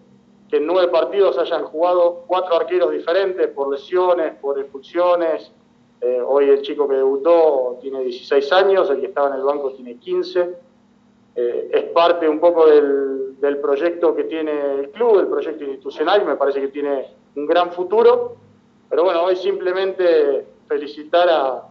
que, 0.48 0.58
en 0.58 0.68
nueve 0.68 0.90
partidos 0.90 1.38
hayan 1.40 1.64
jugado 1.64 2.24
cuatro 2.28 2.56
arqueros 2.56 2.92
diferentes 2.92 3.48
por 3.48 3.72
lesiones, 3.72 4.36
por 4.40 4.60
expulsiones. 4.60 5.52
Eh, 6.00 6.22
hoy 6.22 6.50
el 6.50 6.62
chico 6.62 6.88
que 6.88 6.96
debutó 6.96 7.80
tiene 7.82 8.02
16 8.04 8.52
años, 8.52 8.90
el 8.92 9.00
que 9.00 9.08
estaba 9.08 9.30
en 9.30 9.36
el 9.36 9.44
banco 9.44 9.72
tiene 9.72 9.96
15. 9.96 10.74
es 11.36 11.84
parte 11.86 12.30
un 12.30 12.40
poco 12.40 12.68
del, 12.68 13.40
del, 13.40 13.58
proyecto 13.58 14.14
que 14.14 14.26
tiene 14.26 14.52
el 14.80 14.90
club, 14.92 15.20
el 15.20 15.28
proyecto 15.28 15.64
institucional, 15.64 16.22
y 16.22 16.26
me 16.26 16.36
parece 16.36 16.62
que 16.62 16.68
tiene 16.68 17.08
un 17.36 17.46
gran 17.46 17.72
futuro. 17.72 18.36
Pero 18.90 19.04
bueno, 19.04 19.24
hoy 19.24 19.36
simplemente 19.36 20.46
felicitar 20.68 21.30
a, 21.30 21.64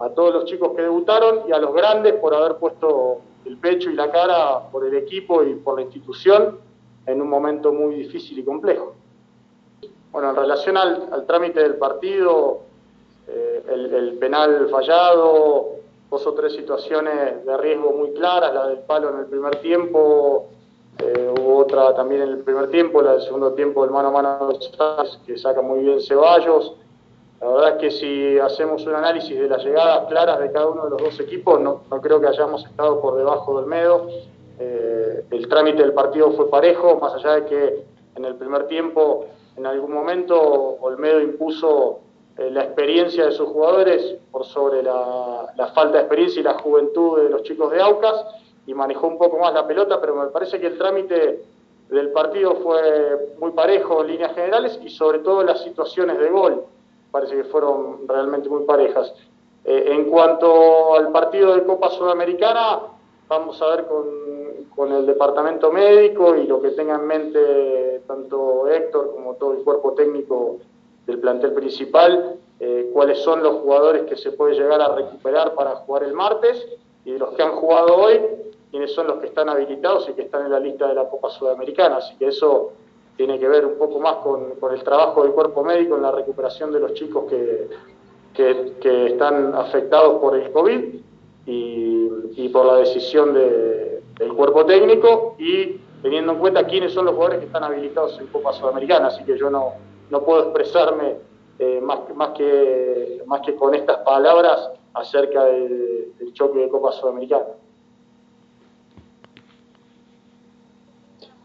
a 0.00 0.10
todos 0.10 0.34
los 0.34 0.44
chicos 0.46 0.72
que 0.74 0.82
debutaron 0.82 1.48
y 1.48 1.52
a 1.52 1.58
los 1.58 1.74
grandes 1.74 2.14
por 2.14 2.34
haber 2.34 2.56
puesto 2.56 3.20
el 3.44 3.58
pecho 3.58 3.90
y 3.90 3.94
la 3.94 4.10
cara 4.10 4.70
por 4.70 4.84
el 4.84 4.94
equipo 4.96 5.42
y 5.42 5.54
por 5.54 5.76
la 5.76 5.82
institución 5.82 6.58
en 7.06 7.20
un 7.20 7.28
momento 7.28 7.72
muy 7.72 7.96
difícil 7.96 8.38
y 8.38 8.44
complejo. 8.44 8.94
Bueno, 10.10 10.30
en 10.30 10.36
relación 10.36 10.76
al, 10.76 11.26
trámite 11.26 11.60
del 11.60 11.76
partido, 11.76 12.60
eh, 13.26 13.62
el, 13.68 14.16
penal 14.18 14.68
fallado, 14.70 15.70
dos 16.08 16.26
o 16.26 16.34
tres 16.34 16.54
situaciones 16.54 17.44
de 17.44 17.56
riesgo 17.56 17.92
muy 17.92 18.12
claras, 18.12 18.54
la 18.54 18.68
del 18.68 18.78
palo 18.78 19.10
en 19.10 19.18
el 19.20 19.26
primer 19.26 19.56
tiempo, 19.56 20.48
eh, 21.04 21.34
hubo 21.38 21.58
otra 21.58 21.94
también 21.94 22.22
en 22.22 22.28
el 22.30 22.38
primer 22.38 22.70
tiempo, 22.70 23.02
la 23.02 23.12
del 23.12 23.22
segundo 23.22 23.52
tiempo, 23.52 23.84
el 23.84 23.90
mano 23.90 24.08
a 24.08 24.10
mano 24.10 24.58
que 25.26 25.36
saca 25.36 25.60
muy 25.60 25.80
bien 25.80 26.00
Ceballos. 26.00 26.76
La 27.40 27.48
verdad 27.48 27.68
es 27.70 27.76
que 27.76 27.90
si 27.90 28.38
hacemos 28.38 28.86
un 28.86 28.94
análisis 28.94 29.38
de 29.38 29.48
las 29.48 29.62
llegadas 29.62 30.06
claras 30.08 30.40
de 30.40 30.50
cada 30.50 30.66
uno 30.66 30.84
de 30.84 30.90
los 30.90 31.02
dos 31.02 31.20
equipos, 31.20 31.60
no, 31.60 31.82
no 31.90 32.00
creo 32.00 32.20
que 32.20 32.28
hayamos 32.28 32.64
estado 32.64 33.00
por 33.00 33.16
debajo 33.16 33.60
del 33.60 33.66
medio. 33.66 34.06
Eh, 34.58 35.24
el 35.30 35.48
trámite 35.48 35.82
del 35.82 35.92
partido 35.92 36.30
fue 36.32 36.48
parejo, 36.48 36.98
más 37.00 37.14
allá 37.14 37.34
de 37.34 37.44
que 37.44 37.84
en 38.16 38.24
el 38.24 38.36
primer 38.36 38.66
tiempo, 38.66 39.26
en 39.56 39.66
algún 39.66 39.92
momento, 39.92 40.40
Olmedo 40.80 41.20
impuso 41.20 42.00
eh, 42.38 42.50
la 42.50 42.64
experiencia 42.64 43.26
de 43.26 43.32
sus 43.32 43.48
jugadores 43.48 44.16
por 44.30 44.44
sobre 44.46 44.82
la, 44.82 45.52
la, 45.56 45.66
falta 45.68 45.98
de 45.98 46.04
experiencia 46.04 46.40
y 46.40 46.44
la 46.44 46.54
juventud 46.54 47.22
de 47.22 47.28
los 47.28 47.42
chicos 47.42 47.70
de 47.72 47.80
Aucas 47.80 48.24
y 48.66 48.74
manejó 48.74 49.06
un 49.06 49.18
poco 49.18 49.38
más 49.38 49.52
la 49.52 49.66
pelota, 49.66 50.00
pero 50.00 50.14
me 50.14 50.26
parece 50.28 50.58
que 50.60 50.68
el 50.68 50.78
trámite 50.78 51.44
del 51.88 52.10
partido 52.12 52.56
fue 52.56 53.34
muy 53.38 53.52
parejo 53.52 54.02
en 54.02 54.08
líneas 54.08 54.34
generales 54.34 54.78
y 54.82 54.90
sobre 54.90 55.18
todo 55.20 55.42
las 55.42 55.62
situaciones 55.62 56.18
de 56.18 56.30
gol 56.30 56.64
parece 57.10 57.36
que 57.36 57.44
fueron 57.44 58.08
realmente 58.08 58.48
muy 58.48 58.64
parejas. 58.64 59.14
Eh, 59.64 59.92
en 59.92 60.10
cuanto 60.10 60.94
al 60.96 61.12
partido 61.12 61.54
de 61.54 61.62
Copa 61.62 61.90
Sudamericana, 61.90 62.80
vamos 63.28 63.62
a 63.62 63.68
ver 63.68 63.86
con, 63.86 64.04
con, 64.74 64.92
el 64.92 65.06
departamento 65.06 65.70
médico 65.70 66.34
y 66.34 66.46
lo 66.46 66.60
que 66.60 66.70
tenga 66.70 66.96
en 66.96 67.06
mente 67.06 68.02
tanto 68.06 68.66
Héctor 68.68 69.12
como 69.14 69.34
todo 69.34 69.52
el 69.52 69.58
cuerpo 69.58 69.92
técnico 69.92 70.58
del 71.06 71.18
plantel 71.18 71.52
principal, 71.52 72.36
eh, 72.60 72.90
cuáles 72.92 73.18
son 73.20 73.42
los 73.42 73.60
jugadores 73.60 74.02
que 74.02 74.16
se 74.16 74.32
puede 74.32 74.54
llegar 74.54 74.80
a 74.80 74.94
recuperar 74.94 75.54
para 75.54 75.76
jugar 75.76 76.04
el 76.04 76.14
martes 76.14 76.66
y 77.04 77.12
de 77.12 77.18
los 77.18 77.30
que 77.34 77.42
han 77.42 77.52
jugado 77.52 77.96
hoy, 77.96 78.20
quiénes 78.74 78.92
son 78.92 79.06
los 79.06 79.18
que 79.18 79.26
están 79.26 79.48
habilitados 79.48 80.08
y 80.08 80.14
que 80.14 80.22
están 80.22 80.46
en 80.46 80.50
la 80.50 80.58
lista 80.58 80.88
de 80.88 80.94
la 80.94 81.08
Copa 81.08 81.30
Sudamericana. 81.30 81.98
Así 81.98 82.16
que 82.16 82.26
eso 82.26 82.72
tiene 83.16 83.38
que 83.38 83.46
ver 83.46 83.64
un 83.64 83.78
poco 83.78 84.00
más 84.00 84.16
con, 84.16 84.52
el 84.72 84.82
trabajo 84.82 85.22
del 85.22 85.30
cuerpo 85.30 85.62
médico 85.62 85.94
en 85.94 86.02
la 86.02 86.10
recuperación 86.10 86.72
de 86.72 86.80
los 86.80 86.92
chicos 86.94 87.22
que, 87.30 87.68
están 89.06 89.54
afectados 89.54 90.20
por 90.20 90.34
el 90.36 90.50
COVID 90.50 90.92
y, 91.46 92.48
por 92.48 92.66
la 92.66 92.78
decisión 92.78 93.32
de, 93.32 94.02
del 94.18 94.34
cuerpo 94.34 94.66
técnico 94.66 95.36
y 95.38 95.76
teniendo 96.02 96.32
en 96.32 96.38
cuenta 96.40 96.66
quiénes 96.66 96.92
son 96.92 97.04
los 97.04 97.14
jugadores 97.14 97.38
que 97.38 97.46
están 97.46 97.62
habilitados 97.62 98.18
en 98.18 98.26
Copa 98.26 98.54
Sudamericana. 98.54 99.06
Así 99.06 99.22
que 99.22 99.38
yo 99.38 99.50
no, 99.50 99.74
no 100.10 100.20
puedo 100.24 100.42
expresarme 100.42 101.14
eh, 101.60 101.80
más, 101.80 102.00
más, 102.16 102.30
que, 102.30 103.22
más 103.26 103.40
que 103.42 103.54
con 103.54 103.72
estas 103.72 103.98
palabras 103.98 104.68
acerca 104.94 105.44
del 105.44 106.32
choque 106.32 106.58
de 106.58 106.68
Copa 106.68 106.90
Sudamericana. 106.90 107.44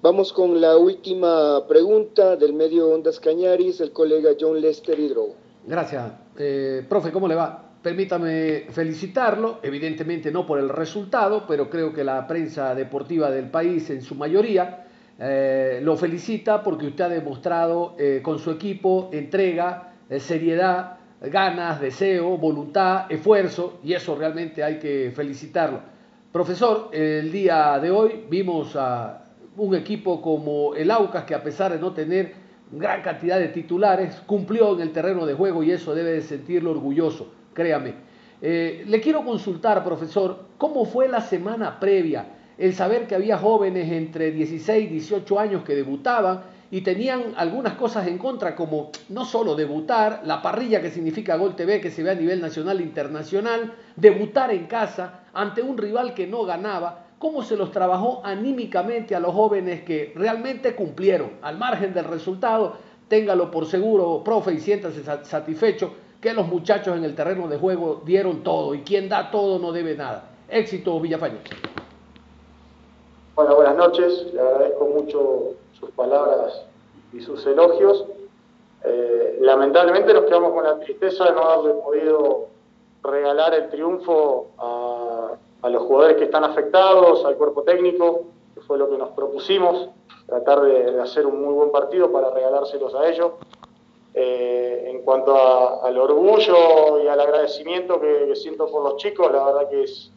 Vamos 0.02 0.32
con 0.32 0.62
la 0.62 0.78
última 0.78 1.68
pregunta 1.68 2.38
del 2.38 2.54
medio 2.54 2.88
Ondas 2.88 3.20
Cañaris, 3.20 3.82
el 3.82 3.92
colega 3.92 4.30
John 4.40 4.62
Lester 4.62 4.98
Hidrogo. 4.98 5.36
Gracias. 5.68 6.14
Eh, 6.38 6.86
profe, 6.88 7.12
¿cómo 7.12 7.28
le 7.28 7.36
va? 7.36 7.66
Permítame 7.84 8.68
felicitarlo, 8.70 9.60
evidentemente 9.62 10.32
no 10.32 10.46
por 10.46 10.58
el 10.58 10.70
resultado, 10.70 11.44
pero 11.46 11.70
creo 11.70 11.92
que 11.92 12.06
la 12.06 12.26
prensa 12.28 12.74
deportiva 12.76 13.30
del 13.30 13.52
país 13.52 13.90
en 13.90 14.02
su 14.02 14.16
mayoría 14.16 14.88
eh, 15.20 15.82
lo 15.84 15.98
felicita 15.98 16.64
porque 16.64 16.86
usted 16.86 17.04
ha 17.04 17.10
demostrado 17.10 17.96
eh, 18.00 18.22
con 18.24 18.40
su 18.40 18.52
equipo 18.52 19.10
entrega, 19.12 19.96
seriedad, 20.18 21.00
ganas, 21.20 21.82
deseo, 21.82 22.38
voluntad, 22.38 23.12
esfuerzo, 23.12 23.80
y 23.84 23.92
eso 23.92 24.16
realmente 24.16 24.64
hay 24.64 24.80
que 24.80 25.12
felicitarlo. 25.14 25.82
Profesor, 26.32 26.88
el 26.94 27.30
día 27.34 27.78
de 27.80 27.92
hoy 27.92 28.24
vimos 28.30 28.78
a 28.78 29.26
un 29.58 29.76
equipo 29.76 30.22
como 30.22 30.76
el 30.76 30.92
Aucas, 30.92 31.24
que 31.24 31.36
a 31.36 31.44
pesar 31.44 31.72
de 31.72 31.80
no 31.80 31.94
tener 31.94 32.34
gran 32.72 33.02
cantidad 33.02 33.40
de 33.40 33.50
titulares, 33.50 34.22
cumplió 34.26 34.76
en 34.76 34.82
el 34.82 34.92
terreno 34.92 35.26
de 35.26 35.34
juego 35.34 35.64
y 35.64 35.72
eso 35.72 35.96
debe 35.96 36.12
de 36.12 36.22
sentirlo 36.22 36.72
orgulloso, 36.72 37.32
créame. 37.54 37.96
Eh, 38.42 38.86
le 38.88 39.02
quiero 39.02 39.26
consultar, 39.26 39.84
profesor, 39.84 40.46
¿cómo 40.58 40.86
fue 40.86 41.08
la 41.08 41.22
semana 41.22 41.80
previa? 41.80 42.28
El 42.58 42.74
saber 42.74 43.08
que 43.08 43.16
había 43.16 43.38
jóvenes 43.38 43.92
entre 43.92 44.32
16 44.32 44.86
y 44.86 44.88
18 44.88 45.40
años 45.40 45.64
que 45.64 45.76
debutaban 45.76 46.44
y 46.72 46.82
tenían 46.82 47.34
algunas 47.36 47.74
cosas 47.74 48.08
en 48.08 48.18
contra, 48.18 48.56
como 48.56 48.92
no 49.10 49.26
solo 49.26 49.56
debutar, 49.56 50.22
la 50.26 50.42
parrilla 50.42 50.82
que 50.82 50.92
significa 50.92 51.36
Gol 51.36 51.56
TV, 51.56 51.82
que 51.82 51.90
se 51.90 52.04
ve 52.04 52.12
a 52.12 52.16
nivel 52.16 52.42
nacional 52.42 52.80
e 52.80 52.84
internacional, 52.84 53.74
debutar 53.96 54.52
en 54.52 54.68
casa 54.68 55.22
ante 55.34 55.62
un 55.62 55.78
rival 55.78 56.14
que 56.14 56.28
no 56.28 56.44
ganaba, 56.46 57.08
cómo 57.20 57.44
se 57.44 57.58
los 57.58 57.72
trabajó 57.72 58.22
anímicamente 58.24 59.14
a 59.14 59.20
los 59.20 59.34
jóvenes 59.34 59.84
que 59.84 60.14
realmente 60.16 60.74
cumplieron, 60.74 61.32
al 61.42 61.58
margen 61.58 61.94
del 61.94 62.06
resultado, 62.06 62.74
téngalo 63.10 63.52
por 63.52 63.66
seguro, 63.66 64.22
profe, 64.24 64.54
y 64.54 64.60
siéntase 64.60 65.04
satisfecho 65.04 65.92
que 66.22 66.34
los 66.34 66.48
muchachos 66.48 66.98
en 66.98 67.04
el 67.04 67.16
terreno 67.16 67.48
de 67.48 67.58
juego 67.58 68.02
dieron 68.06 68.42
todo, 68.42 68.74
y 68.74 68.82
quien 68.82 69.10
da 69.10 69.30
todo 69.32 69.60
no 69.60 69.72
debe 69.72 69.96
nada. 69.96 70.30
Éxito, 70.48 71.00
Villafañez. 71.00 71.42
Bueno, 73.36 73.56
buenas 73.56 73.76
noches, 73.76 74.28
le 74.34 74.40
agradezco 74.40 74.86
mucho 74.88 75.42
sus 75.80 75.90
palabras 75.92 76.66
y 77.14 77.22
sus 77.22 77.46
elogios. 77.46 78.06
Eh, 78.84 79.38
lamentablemente 79.42 80.14
nos 80.14 80.26
quedamos 80.26 80.54
con 80.54 80.64
la 80.64 80.80
tristeza 80.80 81.26
de 81.26 81.32
no 81.32 81.50
haberle 81.50 81.82
podido 81.82 82.48
regalar 83.04 83.54
el 83.54 83.70
triunfo 83.70 84.48
a 84.58 85.09
a 85.62 85.69
los 85.69 85.84
jugadores 85.84 86.17
que 86.17 86.26
están 86.26 86.43
afectados, 86.43 87.26
al 87.26 87.36
cuerpo 87.36 87.63
técnico, 87.63 88.24
que 88.54 88.62
fue 88.62 88.78
lo 88.78 88.89
que 88.89 88.98
nos 88.98 89.10
propusimos, 89.10 89.89
tratar 90.26 90.62
de, 90.62 91.02
hacer 91.02 91.26
un 91.26 91.43
muy 91.43 91.54
buen 91.54 91.72
partido 91.72 92.12
para 92.12 92.30
regalárselos 92.30 92.93
a 92.95 93.10
ellos. 93.10 93.32
Eh, 94.13 94.89
en 94.89 95.04
cuanto 95.04 95.36
a, 95.36 95.88
al 95.88 95.98
orgullo 95.98 97.02
y 97.04 97.08
al 97.08 97.19
agradecimiento 97.19 98.02
que, 98.02 98.26
que, 98.28 98.36
siento 98.36 98.65
por 98.67 98.84
los 98.84 98.98
chicos, 98.98 99.32
la 99.32 99.43
verdad 99.43 99.69
que 99.69 99.84
es, 99.84 100.12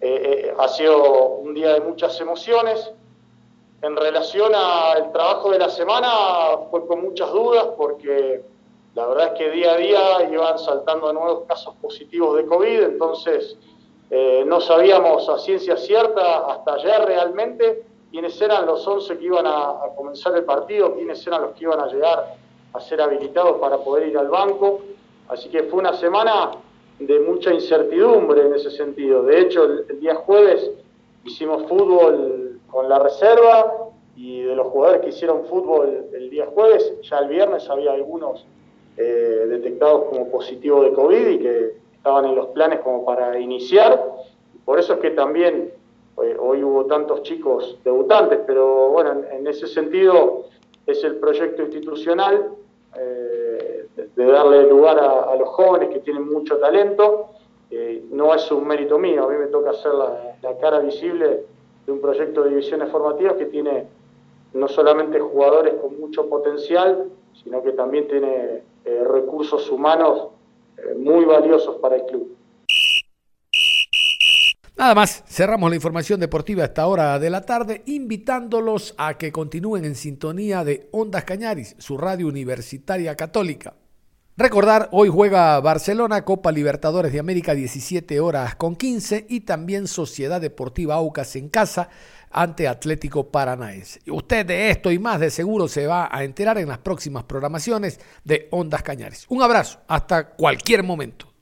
eh, 0.00 0.48
eh, 0.48 0.54
ha 0.58 0.68
sido 0.68 1.28
un 1.36 1.54
día 1.54 1.72
de 1.72 1.80
muchas 1.80 2.20
emociones. 2.20 2.92
en 3.80 3.96
relación 3.96 4.52
al 4.54 5.12
trabajo 5.12 5.50
de 5.50 5.58
la 5.58 5.70
semana 5.70 6.08
fue 6.70 6.86
con 6.86 7.02
muchas 7.02 7.30
dudas 7.32 7.68
porque 7.76 8.42
la 8.94 9.06
verdad 9.06 9.32
es 9.32 9.38
que 9.38 9.50
día 9.50 9.72
a 9.72 9.76
día 9.76 10.28
iban 10.30 10.58
saltando 10.58 11.12
nuevos 11.12 11.44
casos 11.46 11.74
positivos 11.80 12.36
de 12.36 12.46
COVID, 12.46 12.82
entonces 12.82 13.56
eh, 14.10 14.44
no 14.46 14.60
sabíamos 14.60 15.28
a 15.28 15.38
ciencia 15.38 15.76
cierta 15.76 16.46
hasta 16.46 16.74
ayer 16.74 17.04
realmente 17.06 17.84
quiénes 18.10 18.40
eran 18.40 18.66
los 18.66 18.86
11 18.86 19.18
que 19.18 19.24
iban 19.24 19.46
a, 19.46 19.76
comenzar 19.96 20.36
el 20.36 20.44
partido, 20.44 20.94
quiénes 20.94 21.26
eran 21.26 21.42
los 21.42 21.52
que 21.52 21.64
iban 21.64 21.80
a 21.80 21.86
llegar 21.86 22.36
a 22.72 22.80
ser 22.80 23.00
habilitados 23.00 23.58
para 23.58 23.78
poder 23.78 24.08
ir 24.08 24.18
al 24.18 24.28
banco. 24.28 24.80
Así 25.28 25.48
que 25.48 25.64
fue 25.64 25.80
una 25.80 25.94
semana 25.94 26.52
de 26.98 27.18
mucha 27.20 27.52
incertidumbre 27.52 28.46
en 28.46 28.54
ese 28.54 28.70
sentido. 28.70 29.22
De 29.24 29.40
hecho, 29.40 29.64
el, 29.64 29.98
día 29.98 30.14
jueves 30.14 30.70
hicimos 31.24 31.64
fútbol 31.66 32.60
con 32.70 32.88
la 32.88 32.98
reserva 32.98 33.90
y 34.14 34.42
de 34.42 34.54
los 34.54 34.68
jugadores 34.68 35.02
que 35.02 35.08
hicieron 35.08 35.44
fútbol 35.46 36.06
el 36.12 36.30
día 36.30 36.46
jueves, 36.46 36.92
ya 37.02 37.18
el 37.18 37.28
viernes 37.28 37.68
había 37.68 37.92
algunos 37.92 38.46
eh, 38.96 39.46
detectados 39.48 40.04
como 40.04 40.30
positivos 40.30 40.84
de 40.84 40.92
COVID 40.92 41.28
y 41.30 41.38
que 41.38 41.83
estaban 42.04 42.26
en 42.26 42.34
los 42.34 42.48
planes 42.48 42.80
como 42.80 43.02
para 43.06 43.40
iniciar. 43.40 43.98
Por 44.66 44.78
eso 44.78 44.92
es 44.92 44.98
que 44.98 45.12
también 45.12 45.72
eh, 46.22 46.36
hoy 46.38 46.62
hubo 46.62 46.84
tantos 46.84 47.22
chicos 47.22 47.78
debutantes, 47.82 48.40
pero 48.46 48.90
bueno, 48.90 49.22
en, 49.32 49.46
ese 49.46 49.66
sentido 49.66 50.44
es 50.86 51.02
el 51.02 51.16
proyecto 51.16 51.62
institucional 51.62 52.50
eh, 52.98 53.86
de, 53.96 54.26
darle 54.26 54.68
lugar 54.68 54.98
a, 54.98 55.34
los 55.36 55.48
jóvenes 55.48 55.88
que 55.88 56.00
tienen 56.00 56.30
mucho 56.30 56.58
talento. 56.58 57.30
no 58.10 58.34
es 58.34 58.52
un 58.52 58.66
mérito 58.66 58.98
mío, 58.98 59.24
a 59.24 59.28
mí 59.30 59.38
me 59.38 59.46
toca 59.46 59.70
hacer 59.70 59.92
la, 59.94 60.58
cara 60.60 60.80
visible 60.80 61.46
de 61.86 61.90
un 61.92 62.02
proyecto 62.02 62.42
de 62.42 62.50
divisiones 62.50 62.90
formativas 62.90 63.36
que 63.36 63.46
tiene 63.46 63.86
no 64.52 64.68
solamente 64.68 65.18
jugadores 65.18 65.72
con 65.80 65.98
mucho 65.98 66.28
potencial, 66.28 67.08
sino 67.42 67.62
que 67.62 67.72
también 67.72 68.06
tiene 68.08 68.62
eh, 68.84 69.04
recursos 69.10 69.70
humanos 69.70 70.28
eh, 70.28 70.33
muy 70.98 71.24
valiosos 71.24 71.76
para 71.80 71.96
el 71.96 72.04
club. 72.04 72.36
Nada 74.76 74.94
más, 74.96 75.22
cerramos 75.28 75.70
la 75.70 75.76
información 75.76 76.18
deportiva 76.18 76.62
a 76.62 76.66
esta 76.66 76.86
hora 76.88 77.18
de 77.20 77.30
la 77.30 77.42
tarde, 77.42 77.82
invitándolos 77.86 78.94
a 78.98 79.16
que 79.16 79.30
continúen 79.30 79.84
en 79.84 79.94
sintonía 79.94 80.64
de 80.64 80.88
Ondas 80.90 81.24
Cañaris, 81.24 81.76
su 81.78 81.96
radio 81.96 82.26
universitaria 82.26 83.14
católica. 83.14 83.74
Recordar, 84.36 84.88
hoy 84.90 85.08
juega 85.10 85.60
Barcelona, 85.60 86.24
Copa 86.24 86.50
Libertadores 86.50 87.12
de 87.12 87.20
América, 87.20 87.54
17 87.54 88.18
horas 88.18 88.56
con 88.56 88.74
15, 88.74 89.26
y 89.28 89.42
también 89.42 89.86
Sociedad 89.86 90.40
Deportiva 90.40 90.96
Aucas 90.96 91.36
en 91.36 91.48
casa 91.48 91.88
ante 92.34 92.68
Atlético 92.68 93.30
Paranaense. 93.30 94.00
Usted 94.10 94.44
de 94.44 94.70
esto 94.70 94.90
y 94.90 94.98
más 94.98 95.20
de 95.20 95.30
seguro 95.30 95.68
se 95.68 95.86
va 95.86 96.08
a 96.10 96.24
enterar 96.24 96.58
en 96.58 96.68
las 96.68 96.78
próximas 96.78 97.24
programaciones 97.24 98.00
de 98.24 98.48
Ondas 98.50 98.82
Cañares. 98.82 99.24
Un 99.28 99.42
abrazo, 99.42 99.80
hasta 99.86 100.30
cualquier 100.30 100.82
momento. 100.82 101.33